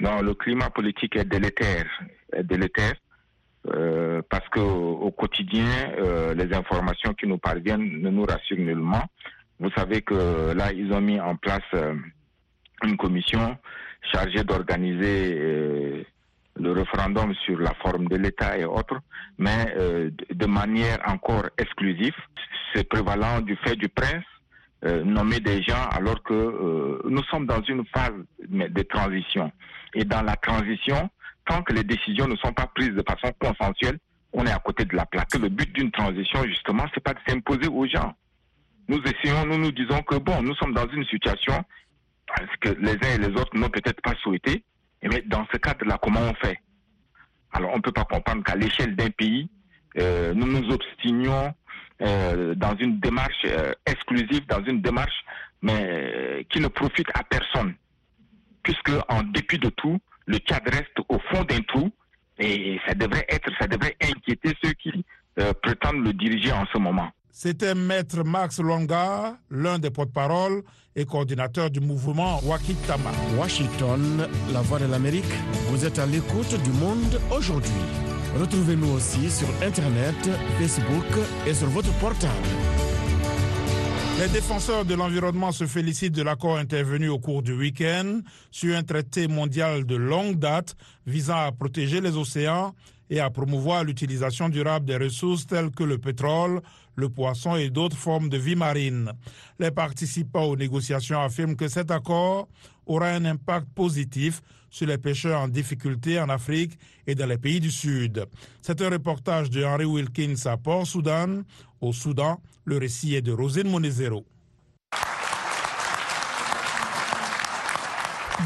Non, 0.00 0.20
le 0.22 0.34
climat 0.34 0.70
politique 0.70 1.16
est 1.16 1.24
délétère. 1.24 1.86
Est 2.32 2.42
délétère. 2.42 2.94
Euh, 3.74 4.22
parce 4.28 4.48
que 4.48 4.60
au, 4.60 5.10
quotidien, 5.10 5.66
euh, 5.98 6.34
les 6.34 6.54
informations 6.54 7.14
qui 7.14 7.26
nous 7.26 7.38
parviennent 7.38 8.00
ne 8.00 8.10
nous 8.10 8.24
rassurent 8.24 8.58
nullement. 8.58 9.02
Vous 9.58 9.70
savez 9.76 10.02
que 10.02 10.52
là, 10.52 10.72
ils 10.72 10.92
ont 10.92 11.00
mis 11.00 11.18
en 11.18 11.36
place 11.36 11.62
euh, 11.74 11.94
une 12.84 12.96
commission 12.96 13.56
chargée 14.12 14.44
d'organiser 14.44 16.04
le 16.58 16.72
référendum 16.72 17.34
sur 17.44 17.58
la 17.58 17.72
forme 17.82 18.06
de 18.06 18.16
l'État 18.16 18.56
et 18.56 18.64
autres, 18.64 19.00
mais 19.36 19.74
de 20.30 20.46
manière 20.46 20.98
encore 21.06 21.46
exclusive. 21.58 22.14
C'est 22.72 22.88
prévalent 22.88 23.40
du 23.40 23.56
fait 23.56 23.74
du 23.74 23.88
prince 23.88 24.22
nommer 25.04 25.40
des 25.40 25.60
gens 25.62 25.88
alors 25.90 26.22
que 26.22 27.02
nous 27.08 27.22
sommes 27.24 27.46
dans 27.46 27.62
une 27.62 27.84
phase 27.86 28.12
de 28.48 28.82
transition. 28.82 29.50
Et 29.94 30.04
dans 30.04 30.22
la 30.22 30.36
transition, 30.36 31.10
tant 31.46 31.62
que 31.62 31.72
les 31.72 31.84
décisions 31.84 32.26
ne 32.28 32.36
sont 32.36 32.52
pas 32.52 32.66
prises 32.74 32.90
de 32.90 33.04
façon 33.08 33.32
consensuelle, 33.38 33.98
on 34.32 34.44
est 34.44 34.52
à 34.52 34.58
côté 34.58 34.84
de 34.84 34.94
la 34.94 35.06
plaque. 35.06 35.34
Le 35.34 35.48
but 35.48 35.72
d'une 35.72 35.90
transition, 35.90 36.44
justement, 36.44 36.84
c'est 36.92 37.02
pas 37.02 37.14
de 37.14 37.20
s'imposer 37.26 37.68
aux 37.68 37.86
gens. 37.86 38.14
Nous 38.88 39.00
essayons, 39.02 39.46
nous 39.46 39.58
nous 39.58 39.72
disons 39.72 40.02
que 40.02 40.16
bon, 40.16 40.42
nous 40.42 40.54
sommes 40.56 40.74
dans 40.74 40.88
une 40.88 41.04
situation 41.06 41.64
parce 42.26 42.56
que 42.60 42.68
les 42.80 42.92
uns 42.92 43.14
et 43.14 43.18
les 43.18 43.40
autres 43.40 43.56
n'ont 43.56 43.70
peut-être 43.70 44.00
pas 44.02 44.14
souhaité. 44.22 44.62
Mais 45.02 45.22
dans 45.26 45.46
ce 45.52 45.58
cadre-là, 45.58 45.98
comment 46.02 46.20
on 46.20 46.34
fait? 46.34 46.58
Alors, 47.52 47.72
on 47.72 47.76
ne 47.76 47.82
peut 47.82 47.92
pas 47.92 48.04
comprendre 48.04 48.42
qu'à 48.44 48.56
l'échelle 48.56 48.96
d'un 48.96 49.10
pays, 49.10 49.48
euh, 49.98 50.34
nous 50.34 50.46
nous 50.46 50.70
obstinions 50.72 51.54
euh, 52.02 52.54
dans 52.54 52.76
une 52.76 53.00
démarche 53.00 53.46
euh, 53.46 53.72
exclusive, 53.86 54.46
dans 54.46 54.62
une 54.64 54.82
démarche 54.82 55.24
mais 55.62 56.46
qui 56.50 56.60
ne 56.60 56.68
profite 56.68 57.08
à 57.14 57.24
personne, 57.24 57.74
puisque 58.62 58.92
en 59.08 59.22
dépit 59.22 59.58
de 59.58 59.70
tout, 59.70 59.98
le 60.26 60.38
Tchad 60.38 60.62
reste 60.68 60.98
au 61.08 61.18
fond 61.30 61.44
d'un 61.44 61.60
trou 61.62 61.90
et 62.38 62.78
ça 62.86 62.94
devrait 62.94 63.26
être, 63.28 63.50
ça 63.58 63.66
devrait 63.66 63.96
inquiéter 64.02 64.52
ceux 64.62 64.72
qui 64.72 65.04
euh, 65.38 65.52
prétendent 65.62 66.04
le 66.04 66.12
diriger 66.12 66.52
en 66.52 66.66
ce 66.72 66.78
moment. 66.78 67.08
C'était 67.30 67.74
Maître 67.74 68.24
Max 68.24 68.60
Longa, 68.60 69.36
l'un 69.50 69.78
des 69.78 69.90
porte-parole 69.90 70.62
et 70.94 71.04
coordinateur 71.04 71.70
du 71.70 71.80
mouvement 71.80 72.40
Wakitama. 72.44 73.10
Washington, 73.38 74.26
la 74.52 74.62
voix 74.62 74.78
de 74.78 74.86
l'Amérique, 74.86 75.24
vous 75.68 75.84
êtes 75.84 75.98
à 75.98 76.06
l'écoute 76.06 76.54
du 76.62 76.70
monde 76.70 77.20
aujourd'hui. 77.30 77.70
Retrouvez-nous 78.40 78.90
aussi 78.90 79.30
sur 79.30 79.48
Internet, 79.62 80.16
Facebook 80.58 81.04
et 81.46 81.52
sur 81.52 81.68
votre 81.68 81.92
portable. 81.98 82.32
Les 84.18 84.28
défenseurs 84.28 84.86
de 84.86 84.94
l'environnement 84.94 85.52
se 85.52 85.66
félicitent 85.66 86.14
de 86.14 86.22
l'accord 86.22 86.56
intervenu 86.56 87.10
au 87.10 87.18
cours 87.18 87.42
du 87.42 87.52
week-end 87.52 88.20
sur 88.50 88.74
un 88.74 88.82
traité 88.82 89.28
mondial 89.28 89.84
de 89.84 89.94
longue 89.94 90.38
date 90.38 90.74
visant 91.06 91.36
à 91.36 91.52
protéger 91.52 92.00
les 92.00 92.16
océans 92.16 92.74
et 93.10 93.20
à 93.20 93.30
promouvoir 93.30 93.84
l'utilisation 93.84 94.48
durable 94.48 94.86
des 94.86 94.96
ressources 94.96 95.46
telles 95.46 95.70
que 95.70 95.84
le 95.84 95.98
pétrole, 95.98 96.60
le 96.96 97.08
poisson 97.08 97.56
et 97.56 97.70
d'autres 97.70 97.96
formes 97.96 98.28
de 98.28 98.38
vie 98.38 98.56
marine. 98.56 99.12
Les 99.58 99.70
participants 99.70 100.44
aux 100.44 100.56
négociations 100.56 101.20
affirment 101.20 101.56
que 101.56 101.68
cet 101.68 101.90
accord 101.90 102.48
aura 102.86 103.08
un 103.08 103.24
impact 103.24 103.68
positif 103.74 104.40
sur 104.70 104.86
les 104.86 104.98
pêcheurs 104.98 105.40
en 105.40 105.48
difficulté 105.48 106.20
en 106.20 106.28
Afrique 106.28 106.78
et 107.06 107.14
dans 107.14 107.26
les 107.26 107.38
pays 107.38 107.60
du 107.60 107.70
Sud. 107.70 108.26
C'est 108.60 108.80
un 108.82 108.90
reportage 108.90 109.50
de 109.50 109.64
Henry 109.64 109.84
Wilkins 109.84 110.46
à 110.46 110.56
Port-Soudan, 110.56 111.42
au 111.80 111.92
Soudan. 111.92 112.40
Le 112.64 112.78
récit 112.78 113.14
est 113.14 113.22
de 113.22 113.32
Rosine 113.32 113.70
Monezero. 113.70 114.24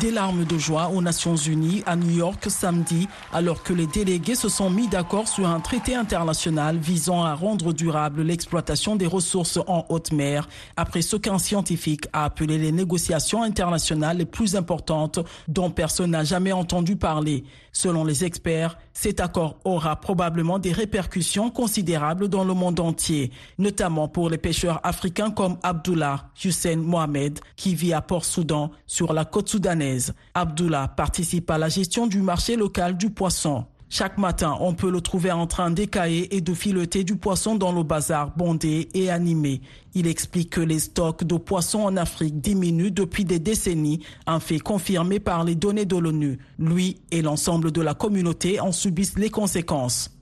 Des 0.01 0.11
larmes 0.11 0.47
de 0.47 0.57
joie 0.57 0.89
aux 0.89 1.03
Nations 1.03 1.37
Unies 1.37 1.83
à 1.85 1.95
New 1.95 2.09
York 2.09 2.47
samedi, 2.49 3.07
alors 3.35 3.63
que 3.63 3.75
les 3.75 3.87
délégués 3.87 4.35
se 4.35 4.49
sont 4.49 4.71
mis 4.71 4.89
d'accord 4.89 5.29
sur 5.29 5.47
un 5.47 5.61
traité 5.61 5.95
international 5.95 6.79
visant 6.79 7.23
à 7.23 7.35
rendre 7.35 7.75
durable 7.75 8.23
l'exploitation 8.23 8.97
des 8.97 9.07
ressources 9.07 9.59
en 9.67 9.85
haute 9.91 10.13
mer, 10.13 10.49
après 10.79 11.03
ce 11.03 11.17
qu'un 11.17 11.39
scientifique 11.39 12.07
a 12.15 12.25
appelé 12.25 12.57
les 12.57 12.73
négociations 12.73 13.43
internationales 13.43 14.17
les 14.17 14.25
plus 14.25 14.57
importantes 14.57 15.19
dont 15.49 15.71
personne 15.71 16.13
n'a 16.13 16.25
jamais 16.25 16.53
entendu 16.53 16.97
parler. 16.97 17.45
Selon 17.73 18.03
les 18.03 18.25
experts, 18.25 18.79
cet 18.95 19.21
accord 19.21 19.59
aura 19.65 19.97
probablement 20.01 20.59
des 20.59 20.73
répercussions 20.73 21.51
considérables 21.51 22.29
dans 22.29 22.45
le 22.45 22.55
monde 22.55 22.81
entier, 22.81 23.33
notamment 23.59 24.09
pour 24.09 24.31
les 24.31 24.39
pêcheurs 24.39 24.81
africains 24.83 25.31
comme 25.31 25.59
Abdullah 25.63 26.31
Hussein 26.43 26.77
Mohamed, 26.77 27.39
qui 27.57 27.75
vit 27.75 27.93
à 27.93 28.01
Port-Soudan, 28.01 28.71
sur 28.87 29.13
la 29.13 29.25
côte 29.25 29.51
soudanaise. 29.51 29.90
Abdullah 30.35 30.89
participe 30.89 31.51
à 31.51 31.59
la 31.59 31.69
gestion 31.69 32.07
du 32.07 32.21
marché 32.21 32.57
local 32.57 32.97
du 32.97 33.11
poisson. 33.11 33.67
Chaque 33.93 34.19
matin, 34.19 34.57
on 34.61 34.73
peut 34.73 34.89
le 34.89 35.01
trouver 35.01 35.33
en 35.33 35.49
train 35.49 35.73
d'écailler 35.73 36.37
et 36.37 36.41
de 36.41 36.55
fileter 36.55 37.03
du 37.03 37.17
poisson 37.17 37.57
dans 37.57 37.73
le 37.73 37.83
bazar 37.83 38.31
bondé 38.37 38.89
et 38.95 39.11
animé. 39.11 39.63
Il 39.95 40.07
explique 40.07 40.51
que 40.51 40.61
les 40.61 40.79
stocks 40.79 41.25
de 41.25 41.37
poissons 41.37 41.81
en 41.81 41.97
Afrique 41.97 42.41
diminuent 42.41 42.93
depuis 42.93 43.25
des 43.25 43.41
décennies, 43.41 43.99
un 44.29 44.39
fait 44.39 44.61
confirmé 44.61 45.19
par 45.19 45.43
les 45.43 45.57
données 45.57 45.87
de 45.87 45.97
l'ONU. 45.97 46.39
Lui 46.61 47.01
et 47.11 47.21
l'ensemble 47.21 47.73
de 47.73 47.81
la 47.81 47.95
communauté 47.95 48.61
en 48.61 48.71
subissent 48.71 49.19
les 49.19 49.29
conséquences. 49.29 50.20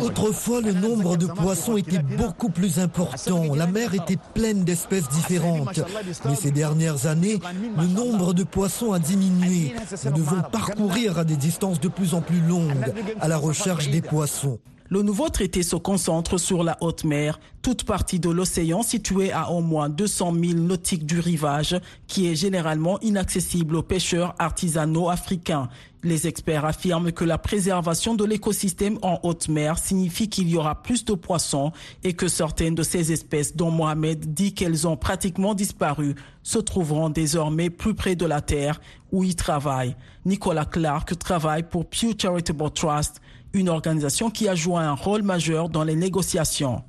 Autrefois, 0.00 0.60
le 0.60 0.72
nombre 0.72 1.16
de 1.16 1.26
poissons 1.26 1.76
était 1.76 1.98
beaucoup 1.98 2.48
plus 2.48 2.78
important. 2.78 3.54
La 3.54 3.66
mer 3.66 3.94
était 3.94 4.18
pleine 4.34 4.64
d'espèces 4.64 5.08
différentes. 5.08 5.80
Mais 6.24 6.34
ces 6.34 6.50
dernières 6.50 7.06
années, 7.06 7.38
le 7.78 7.86
nombre 7.86 8.34
de 8.34 8.44
poissons 8.44 8.92
a 8.92 8.98
diminué. 8.98 9.74
Nous 10.04 10.12
devons 10.12 10.42
parcourir 10.50 11.18
à 11.18 11.24
des 11.24 11.36
distances 11.36 11.80
de 11.80 11.88
plus 11.88 12.14
en 12.14 12.20
plus 12.20 12.40
longues 12.40 12.92
à 13.20 13.28
la 13.28 13.36
recherche 13.36 13.88
des 13.88 14.02
poissons. 14.02 14.58
Le 14.88 15.02
nouveau 15.02 15.28
traité 15.28 15.62
se 15.62 15.76
concentre 15.76 16.38
sur 16.38 16.64
la 16.64 16.76
haute 16.80 17.04
mer, 17.04 17.40
toute 17.62 17.84
partie 17.84 18.20
de 18.20 18.28
l'océan 18.28 18.82
située 18.82 19.32
à 19.32 19.50
au 19.50 19.60
moins 19.60 19.88
200 19.88 20.34
000 20.34 20.52
nautiques 20.54 21.06
du 21.06 21.18
rivage, 21.20 21.80
qui 22.06 22.28
est 22.28 22.34
généralement 22.34 23.00
inaccessible 23.00 23.76
aux 23.76 23.82
pêcheurs 23.82 24.34
artisanaux 24.38 25.08
africains. 25.08 25.68
Les 26.04 26.26
experts 26.26 26.64
affirment 26.64 27.12
que 27.12 27.24
la 27.24 27.38
préservation 27.38 28.16
de 28.16 28.24
l'écosystème 28.24 28.98
en 29.02 29.20
haute 29.22 29.48
mer 29.48 29.78
signifie 29.78 30.28
qu'il 30.28 30.48
y 30.48 30.56
aura 30.56 30.82
plus 30.82 31.04
de 31.04 31.14
poissons 31.14 31.70
et 32.02 32.14
que 32.14 32.26
certaines 32.26 32.74
de 32.74 32.82
ces 32.82 33.12
espèces 33.12 33.54
dont 33.54 33.70
Mohamed 33.70 34.34
dit 34.34 34.52
qu'elles 34.52 34.88
ont 34.88 34.96
pratiquement 34.96 35.54
disparu 35.54 36.16
se 36.42 36.58
trouveront 36.58 37.08
désormais 37.08 37.70
plus 37.70 37.94
près 37.94 38.16
de 38.16 38.26
la 38.26 38.40
terre 38.40 38.80
où 39.12 39.22
ils 39.22 39.36
travaillent. 39.36 39.94
Nicolas 40.24 40.64
Clark 40.64 41.16
travaille 41.18 41.62
pour 41.62 41.88
Pew 41.88 42.14
Charitable 42.18 42.70
Trust, 42.70 43.20
une 43.54 43.68
organisation 43.68 44.30
qui 44.30 44.48
a 44.48 44.54
joué 44.54 44.76
un 44.76 44.94
rôle 44.94 45.22
majeur 45.22 45.68
dans 45.68 45.84
les 45.84 45.94
négociations. 45.96 46.82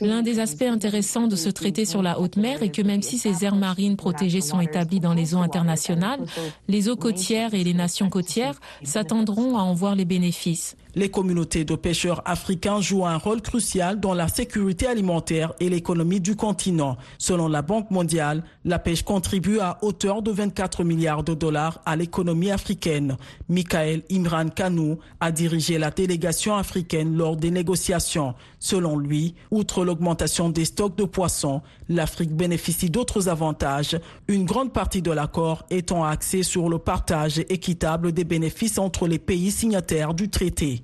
L'un 0.00 0.22
des 0.22 0.38
aspects 0.40 0.62
intéressants 0.62 1.26
de 1.26 1.36
ce 1.36 1.48
traité 1.48 1.84
sur 1.84 2.02
la 2.02 2.20
haute 2.20 2.36
mer 2.36 2.62
est 2.62 2.70
que 2.70 2.82
même 2.82 3.02
si 3.02 3.18
ces 3.18 3.44
aires 3.44 3.56
marines 3.56 3.96
protégées 3.96 4.40
sont 4.40 4.60
établies 4.60 5.00
dans 5.00 5.14
les 5.14 5.34
eaux 5.34 5.40
internationales, 5.40 6.20
les 6.68 6.88
eaux 6.88 6.96
côtières 6.96 7.54
et 7.54 7.64
les 7.64 7.74
nations 7.74 8.08
côtières 8.08 8.60
s'attendront 8.82 9.56
à 9.58 9.62
en 9.62 9.74
voir 9.74 9.94
les 9.94 10.04
bénéfices. 10.04 10.76
Les 10.98 11.10
communautés 11.10 11.66
de 11.66 11.74
pêcheurs 11.74 12.22
africains 12.24 12.80
jouent 12.80 13.04
un 13.04 13.18
rôle 13.18 13.42
crucial 13.42 14.00
dans 14.00 14.14
la 14.14 14.28
sécurité 14.28 14.86
alimentaire 14.86 15.52
et 15.60 15.68
l'économie 15.68 16.22
du 16.22 16.36
continent. 16.36 16.96
Selon 17.18 17.48
la 17.48 17.60
Banque 17.60 17.90
mondiale, 17.90 18.42
la 18.64 18.78
pêche 18.78 19.02
contribue 19.02 19.58
à 19.60 19.76
hauteur 19.82 20.22
de 20.22 20.30
24 20.30 20.84
milliards 20.84 21.22
de 21.22 21.34
dollars 21.34 21.82
à 21.84 21.96
l'économie 21.96 22.50
africaine. 22.50 23.18
Michael 23.50 24.04
Imran 24.10 24.48
Kanou 24.48 24.98
a 25.20 25.32
dirigé 25.32 25.76
la 25.76 25.90
délégation 25.90 26.56
africaine 26.56 27.14
lors 27.14 27.36
des 27.36 27.50
négociations. 27.50 28.32
Selon 28.66 28.98
lui, 28.98 29.36
outre 29.52 29.84
l'augmentation 29.84 30.48
des 30.48 30.64
stocks 30.64 30.96
de 30.96 31.04
poissons, 31.04 31.62
l'Afrique 31.88 32.34
bénéficie 32.34 32.90
d'autres 32.90 33.28
avantages, 33.28 33.96
une 34.26 34.44
grande 34.44 34.72
partie 34.72 35.02
de 35.02 35.12
l'accord 35.12 35.64
étant 35.70 36.02
axée 36.02 36.42
sur 36.42 36.68
le 36.68 36.78
partage 36.78 37.38
équitable 37.48 38.10
des 38.10 38.24
bénéfices 38.24 38.78
entre 38.78 39.06
les 39.06 39.20
pays 39.20 39.52
signataires 39.52 40.14
du 40.14 40.30
traité. 40.30 40.82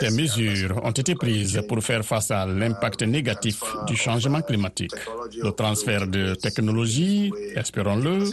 Des 0.00 0.10
mesures 0.10 0.80
ont 0.82 0.90
été 0.90 1.14
prises 1.14 1.60
pour 1.68 1.82
faire 1.82 2.04
face 2.04 2.30
à 2.30 2.46
l'impact 2.46 3.02
négatif 3.02 3.62
du 3.86 3.96
changement 3.96 4.42
climatique. 4.42 4.94
Le 5.42 5.50
transfert 5.50 6.06
de 6.06 6.34
technologies, 6.34 7.32
espérons-le, 7.54 8.24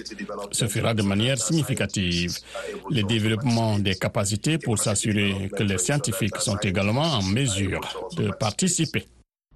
se 0.51 0.67
fera 0.67 0.93
de 0.93 1.01
manière 1.01 1.37
significative. 1.37 2.37
Le 2.89 3.03
développement 3.03 3.79
des 3.79 3.95
capacités 3.95 4.57
pour 4.57 4.77
s'assurer 4.79 5.49
que 5.55 5.63
les 5.63 5.77
scientifiques 5.77 6.37
sont 6.37 6.57
également 6.57 7.01
en 7.19 7.23
mesure 7.23 7.81
de 8.17 8.31
participer. 8.31 9.05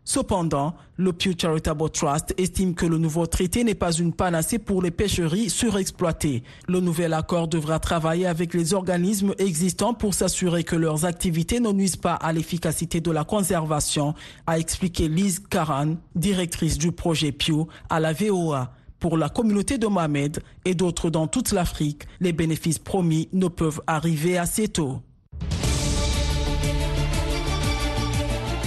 Cependant, 0.05 0.75
le 0.97 1.13
Pew 1.13 1.33
Charitable 1.39 1.89
Trust 1.89 2.33
estime 2.37 2.75
que 2.75 2.85
le 2.85 2.97
nouveau 2.97 3.25
traité 3.25 3.63
n'est 3.63 3.73
pas 3.73 3.93
une 3.93 4.11
panacée 4.11 4.59
pour 4.59 4.81
les 4.81 4.91
pêcheries 4.91 5.49
surexploitées. 5.49 6.43
Le 6.67 6.81
nouvel 6.81 7.13
accord 7.13 7.47
devra 7.47 7.79
travailler 7.79 8.25
avec 8.25 8.53
les 8.53 8.73
organismes 8.73 9.33
existants 9.37 9.93
pour 9.93 10.13
s'assurer 10.13 10.65
que 10.65 10.75
leurs 10.75 11.05
activités 11.05 11.61
ne 11.61 11.71
nuisent 11.71 11.95
pas 11.95 12.15
à 12.15 12.33
l'efficacité 12.33 12.99
de 12.99 13.11
la 13.11 13.23
conservation, 13.23 14.13
a 14.45 14.59
expliqué 14.59 15.07
Liz 15.07 15.39
Karan, 15.39 15.95
directrice 16.15 16.77
du 16.77 16.91
projet 16.91 17.31
Pew 17.31 17.65
à 17.89 18.01
la 18.01 18.11
VOA. 18.11 18.73
Pour 18.99 19.17
la 19.17 19.29
communauté 19.29 19.77
de 19.77 19.87
Mohamed 19.87 20.41
et 20.65 20.75
d'autres 20.75 21.09
dans 21.09 21.27
toute 21.27 21.51
l'Afrique, 21.53 22.07
les 22.19 22.33
bénéfices 22.33 22.79
promis 22.79 23.29
ne 23.31 23.47
peuvent 23.47 23.81
arriver 23.87 24.37
assez 24.37 24.67
tôt. 24.67 25.01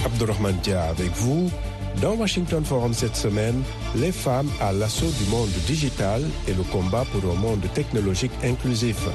Abdurrahman 0.07 0.55
Dia 0.63 0.83
avec 0.83 1.11
vous. 1.15 1.51
Dans 2.01 2.13
Washington 2.13 2.63
Forum 2.63 2.93
cette 2.93 3.17
semaine, 3.17 3.61
les 3.95 4.13
femmes 4.13 4.49
à 4.61 4.71
l'assaut 4.71 5.11
du 5.19 5.29
monde 5.29 5.49
digital 5.65 6.23
et 6.47 6.53
le 6.53 6.63
combat 6.63 7.03
pour 7.11 7.29
un 7.29 7.35
monde 7.35 7.65
technologique 7.73 8.31
inclusif. 8.41 9.07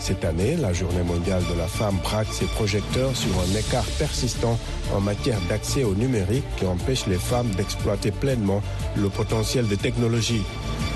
Cette 0.00 0.24
année, 0.24 0.56
la 0.56 0.72
Journée 0.72 1.04
mondiale 1.04 1.42
de 1.52 1.56
la 1.56 1.68
femme 1.68 1.98
braque 2.02 2.32
ses 2.32 2.46
projecteurs 2.46 3.14
sur 3.14 3.30
un 3.38 3.56
écart 3.56 3.84
persistant 3.98 4.58
en 4.92 5.00
matière 5.00 5.38
d'accès 5.48 5.84
au 5.84 5.94
numérique 5.94 6.44
qui 6.56 6.66
empêche 6.66 7.06
les 7.06 7.18
femmes 7.18 7.50
d'exploiter 7.50 8.10
pleinement 8.10 8.60
le 8.96 9.08
potentiel 9.08 9.68
des 9.68 9.76
technologies. 9.76 10.42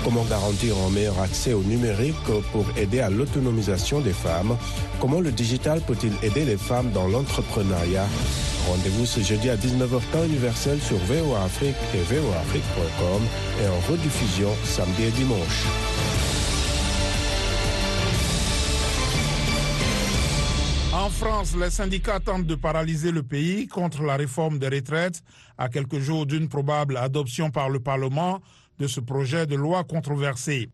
Comment 0.05 0.23
garantir 0.25 0.75
un 0.87 0.91
meilleur 0.91 1.19
accès 1.19 1.53
au 1.53 1.63
numérique 1.63 2.15
pour 2.51 2.63
aider 2.77 2.99
à 2.99 3.09
l'autonomisation 3.09 4.01
des 4.01 4.13
femmes? 4.13 4.55
Comment 5.01 5.19
le 5.19 5.31
digital 5.31 5.81
peut-il 5.81 6.13
aider 6.21 6.45
les 6.45 6.57
femmes 6.57 6.91
dans 6.91 7.07
l'entrepreneuriat? 7.07 8.05
Rendez-vous 8.69 9.07
ce 9.07 9.21
jeudi 9.21 9.49
à 9.49 9.57
19h 9.57 9.99
temps 10.11 10.23
universel 10.23 10.79
sur 10.79 10.97
VOA 10.97 11.43
Afrique 11.45 11.75
et 11.95 12.03
voaafrique.com 12.03 13.21
et 13.63 13.67
en 13.67 13.91
rediffusion 13.91 14.49
samedi 14.63 15.05
et 15.05 15.11
dimanche. 15.11 15.65
En 20.93 21.09
France, 21.09 21.55
les 21.59 21.71
syndicats 21.71 22.19
tentent 22.19 22.45
de 22.45 22.55
paralyser 22.55 23.11
le 23.11 23.23
pays 23.23 23.67
contre 23.67 24.03
la 24.03 24.17
réforme 24.17 24.59
des 24.59 24.69
retraites. 24.69 25.23
À 25.57 25.67
quelques 25.67 25.99
jours 25.99 26.27
d'une 26.27 26.47
probable 26.47 26.97
adoption 26.97 27.49
par 27.49 27.69
le 27.69 27.79
Parlement 27.79 28.39
de 28.79 28.87
ce 28.87 28.99
projet 28.99 29.45
de 29.45 29.55
loi 29.55 29.83
controversé. 29.83 30.69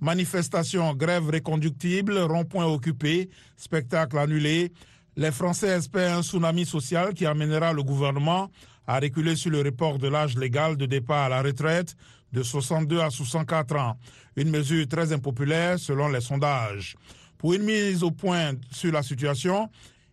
Manifestations, 0.00 0.94
grèves 0.94 1.30
réconductibles, 1.30 2.18
ronds-points 2.18 2.66
occupés, 2.66 3.30
spectacles 3.56 4.18
annulés, 4.18 4.72
les 5.16 5.30
Français 5.30 5.68
espèrent 5.68 6.18
un 6.18 6.22
tsunami 6.22 6.64
social 6.64 7.14
qui 7.14 7.26
amènera 7.26 7.72
le 7.72 7.82
gouvernement 7.82 8.50
à 8.86 8.98
reculer 8.98 9.36
sur 9.36 9.50
le 9.50 9.60
report 9.60 9.98
de 9.98 10.08
l'âge 10.08 10.36
légal 10.36 10.76
de 10.76 10.86
départ 10.86 11.26
à 11.26 11.28
la 11.28 11.42
retraite 11.42 11.94
de 12.32 12.42
62 12.42 13.00
à 13.00 13.10
64 13.10 13.76
ans, 13.76 13.96
une 14.36 14.50
mesure 14.50 14.88
très 14.88 15.12
impopulaire 15.12 15.78
selon 15.78 16.08
les 16.08 16.20
sondages. 16.20 16.96
Pour 17.38 17.52
une 17.54 17.62
mise 17.62 18.02
au 18.02 18.10
point 18.10 18.52
sur 18.70 18.92
la 18.92 19.02
situation, 19.02 19.68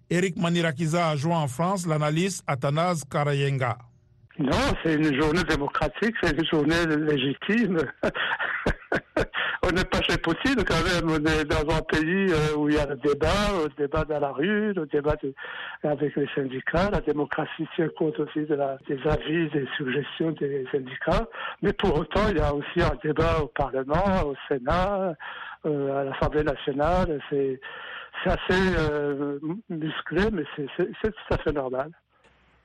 Eric 0.09 0.35
Manirakiza 0.35 1.09
a 1.09 1.15
joint 1.15 1.39
en 1.39 1.47
France 1.47 1.85
l'analyste 1.85 2.43
Athanase 2.45 3.03
Karayenga. 3.09 3.77
Non, 4.39 4.51
c'est 4.81 4.95
une 4.95 5.19
journée 5.19 5.43
démocratique, 5.43 6.15
c'est 6.23 6.31
une 6.31 6.45
journée 6.45 6.85
légitime. 6.85 7.77
on 9.63 9.71
n'est 9.71 9.83
pas 9.83 10.01
chez 10.01 10.17
possible 10.17 10.63
quand 10.63 10.81
même. 10.81 11.11
On 11.11 11.25
est 11.25 11.43
dans 11.43 11.75
un 11.75 11.81
pays 11.81 12.31
euh, 12.31 12.55
où 12.55 12.69
il 12.69 12.75
y 12.75 12.79
a 12.79 12.85
le 12.85 12.95
débat, 12.95 13.27
le 13.61 13.69
débat 13.77 14.05
dans 14.05 14.19
la 14.19 14.31
rue, 14.31 14.71
le 14.71 14.85
débat 14.85 15.15
avec 15.83 16.15
les 16.15 16.27
syndicats. 16.33 16.89
La 16.89 17.01
démocratie 17.01 17.67
tient 17.75 17.89
compte 17.89 18.17
aussi 18.17 18.45
des 18.45 19.07
avis, 19.09 19.49
des 19.49 19.67
suggestions 19.75 20.31
des 20.31 20.65
syndicats. 20.71 21.27
Mais 21.61 21.73
pour 21.73 21.99
autant, 21.99 22.29
il 22.29 22.37
y 22.37 22.41
a 22.41 22.53
aussi 22.53 22.81
un 22.81 22.97
débat 23.03 23.39
au 23.41 23.47
Parlement, 23.47 24.23
au 24.25 24.35
Sénat, 24.47 25.15
euh, 25.65 25.99
à 25.99 26.03
l'Assemblée 26.05 26.43
nationale. 26.43 27.19
C'est 27.29 27.59
assez 28.23 28.75
euh, 28.77 29.37
musclé, 29.69 30.29
mais 30.31 30.43
c'est 30.55 31.11
tout 31.11 31.33
à 31.33 31.37
fait 31.39 31.51
normal. 31.51 31.91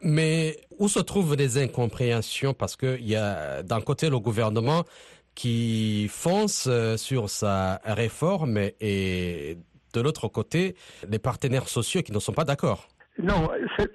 Mais 0.04 0.58
où 0.78 0.88
se 0.88 1.00
trouvent 1.00 1.34
les 1.34 1.56
incompréhensions? 1.56 2.52
Parce 2.52 2.76
qu'il 2.76 3.08
y 3.08 3.16
a 3.16 3.62
d'un 3.62 3.80
côté 3.80 4.10
le 4.10 4.18
gouvernement 4.18 4.84
qui 5.34 6.08
fonce 6.08 6.68
euh, 6.70 6.96
sur 6.96 7.30
sa 7.30 7.80
réforme 7.84 8.58
et 8.80 9.56
de 9.94 10.00
l'autre 10.00 10.28
côté 10.28 10.76
les 11.08 11.18
partenaires 11.18 11.68
sociaux 11.68 12.02
qui 12.02 12.12
ne 12.12 12.18
sont 12.18 12.32
pas 12.32 12.44
d'accord. 12.44 12.86
Non, 13.18 13.50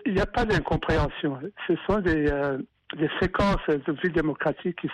il 0.05 0.13
n'y 0.13 0.21
a 0.21 0.25
pas 0.25 0.45
d'incompréhension. 0.45 1.39
Ce 1.67 1.73
sont 1.87 1.99
des, 1.99 2.27
euh, 2.27 2.57
séquences 3.21 3.67
de 3.67 3.93
vie 4.01 4.09
démocratique 4.09 4.79
qui, 4.81 4.87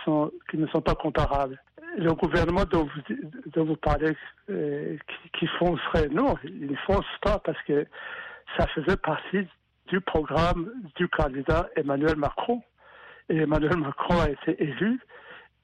ne 0.57 0.67
sont 0.67 0.81
pas 0.81 0.95
comparables. 0.95 1.61
Le 1.97 2.13
gouvernement 2.13 2.65
dont 2.69 2.83
vous, 2.83 3.15
dont 3.55 3.75
parlez, 3.77 4.17
euh, 4.49 4.97
qui, 5.07 5.39
qui 5.39 5.47
foncerait, 5.59 6.09
non, 6.09 6.35
il 6.43 6.71
ne 6.71 6.75
fonce 6.85 7.05
pas 7.21 7.39
parce 7.39 7.61
que 7.65 7.87
ça 8.57 8.67
faisait 8.67 8.97
partie 8.97 9.47
du 9.87 10.01
programme 10.01 10.71
du 10.95 11.07
candidat 11.07 11.69
Emmanuel 11.75 12.15
Macron. 12.15 12.61
Et 13.29 13.37
Emmanuel 13.37 13.77
Macron 13.77 14.19
a 14.19 14.29
été 14.29 14.61
élu 14.61 14.99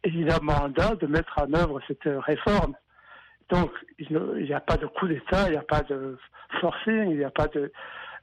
et 0.03 0.09
il 0.09 0.31
a 0.31 0.39
mandat 0.39 0.95
de 0.95 1.07
mettre 1.07 1.39
en 1.39 1.53
œuvre 1.53 1.79
cette 1.87 2.05
réforme. 2.05 2.75
Donc, 3.49 3.71
il 3.99 4.17
n'y 4.43 4.53
a 4.53 4.61
pas 4.61 4.77
de 4.77 4.87
coup 4.87 5.07
d'État, 5.07 5.47
il 5.47 5.51
n'y 5.51 5.57
a 5.57 5.63
pas 5.63 5.81
de 5.81 6.17
forcing, 6.59 7.11
il 7.11 7.17
n'y 7.17 7.23
a 7.23 7.29
pas 7.29 7.47
de, 7.47 7.71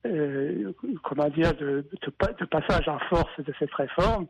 euh, 0.07 0.73
comment 1.03 1.29
dire, 1.29 1.55
de, 1.55 1.85
passage 2.51 2.89
en 2.89 2.99
force 3.11 3.39
de 3.39 3.53
cette 3.59 3.75
réforme. 3.75 4.27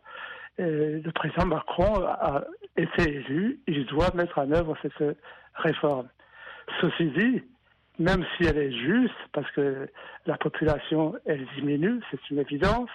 le 0.58 1.10
président 1.12 1.46
Macron 1.46 2.04
a 2.04 2.44
été 2.76 3.02
élu, 3.02 3.60
il 3.66 3.86
doit 3.86 4.10
mettre 4.14 4.38
en 4.38 4.50
œuvre 4.52 4.76
cette 4.82 5.16
réforme. 5.54 6.08
Ceci 6.80 7.10
dit, 7.10 7.42
même 7.98 8.24
si 8.36 8.46
elle 8.46 8.58
est 8.58 8.72
juste, 8.72 9.14
parce 9.32 9.50
que 9.52 9.88
la 10.26 10.36
population, 10.36 11.14
elle 11.26 11.46
diminue, 11.56 12.00
c'est 12.10 12.30
une 12.30 12.38
évidence, 12.38 12.90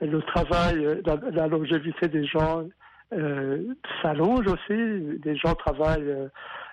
le 0.00 0.20
travail, 0.22 1.02
la, 1.32 1.46
longévité 1.46 2.08
des 2.08 2.24
gens 2.24 2.64
s'allonge 4.02 4.46
aussi. 4.46 5.18
Les 5.24 5.36
gens 5.36 5.54
travaillent 5.54 6.30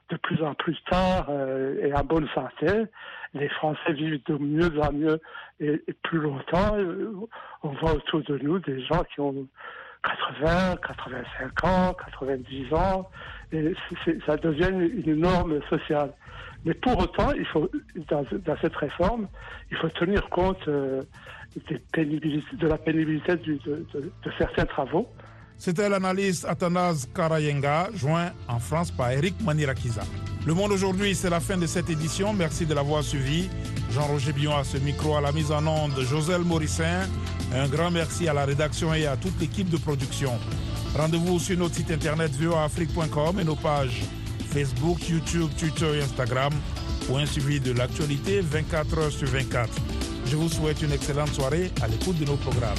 de 0.09 0.17
plus 0.17 0.41
en 0.43 0.53
plus 0.53 0.77
tard 0.89 1.29
et 1.29 1.93
en 1.93 2.03
bonne 2.03 2.27
santé. 2.33 2.85
Les 3.33 3.49
Français 3.49 3.93
vivent 3.93 4.21
de 4.27 4.37
mieux 4.37 4.81
en 4.81 4.93
mieux 4.93 5.19
et, 5.59 5.81
plus 6.03 6.19
longtemps. 6.19 6.77
On 7.63 7.69
voit 7.69 7.93
autour 7.93 8.21
de 8.23 8.37
nous 8.37 8.59
des 8.59 8.81
gens 8.85 9.03
qui 9.13 9.19
ont 9.19 9.47
80, 10.03 10.75
85 10.87 11.63
ans, 11.65 11.93
90 11.93 12.73
ans, 12.73 13.09
et 13.51 13.73
ça 14.25 14.37
devient 14.37 14.71
une 15.05 15.15
norme 15.15 15.59
sociale. 15.69 16.13
Mais 16.65 16.73
pour 16.73 16.97
autant, 16.97 17.31
il 17.31 17.45
faut, 17.45 17.69
dans, 18.09 18.25
cette 18.61 18.75
réforme, 18.75 19.27
il 19.71 19.77
faut 19.77 19.89
tenir 19.89 20.27
compte 20.29 20.67
euh, 20.67 21.01
de 21.69 22.67
la 22.67 22.77
pénibilité 22.77 23.35
de, 23.35 23.85
certains 24.37 24.65
travaux. 24.65 25.07
C'était 25.57 25.89
l'analyste 25.89 26.45
Athanase 26.45 27.09
Karayenga, 27.15 27.89
joint 27.95 28.31
en 28.47 28.59
France 28.59 28.91
par 28.91 29.11
Eric 29.11 29.35
Manirakiza. 29.41 30.03
Le 30.45 30.53
Monde 30.53 30.71
aujourd'hui, 30.71 31.15
c'est 31.15 31.29
la 31.29 31.39
fin 31.39 31.57
de 31.57 31.65
cette 31.65 31.89
édition. 31.89 32.31
Merci 32.31 32.65
de 32.65 32.73
l'avoir 32.73 33.03
suivi. 33.03 33.49
Jean-Roger 33.91 34.33
Billon 34.33 34.55
à 34.55 34.63
ce 34.63 34.77
micro, 34.77 35.15
à 35.15 35.21
la 35.21 35.31
mise 35.31 35.51
en 35.51 35.65
onde, 35.65 35.99
Joselle 36.01 36.43
Morissin. 36.43 37.07
Un 37.53 37.67
grand 37.67 37.91
merci 37.91 38.27
à 38.27 38.33
la 38.33 38.45
rédaction 38.45 38.93
et 38.93 39.07
à 39.07 39.17
toute 39.17 39.39
l'équipe 39.39 39.69
de 39.69 39.77
production. 39.77 40.31
Rendez-vous 40.95 41.39
sur 41.39 41.57
notre 41.57 41.75
site 41.75 41.91
internet 41.91 42.31
voafrique.com 42.31 43.39
et 43.39 43.43
nos 43.43 43.55
pages 43.55 44.03
Facebook, 44.47 45.07
YouTube, 45.07 45.49
Twitter 45.57 45.97
et 45.97 46.01
Instagram 46.01 46.53
pour 47.05 47.19
un 47.19 47.25
suivi 47.25 47.59
de 47.59 47.71
l'actualité 47.71 48.41
24 48.41 48.97
heures 48.97 49.11
sur 49.11 49.27
24. 49.27 49.69
Je 50.25 50.35
vous 50.35 50.49
souhaite 50.49 50.81
une 50.81 50.91
excellente 50.91 51.33
soirée 51.33 51.71
à 51.81 51.87
l'écoute 51.87 52.17
de 52.19 52.25
nos 52.25 52.37
programmes. 52.37 52.77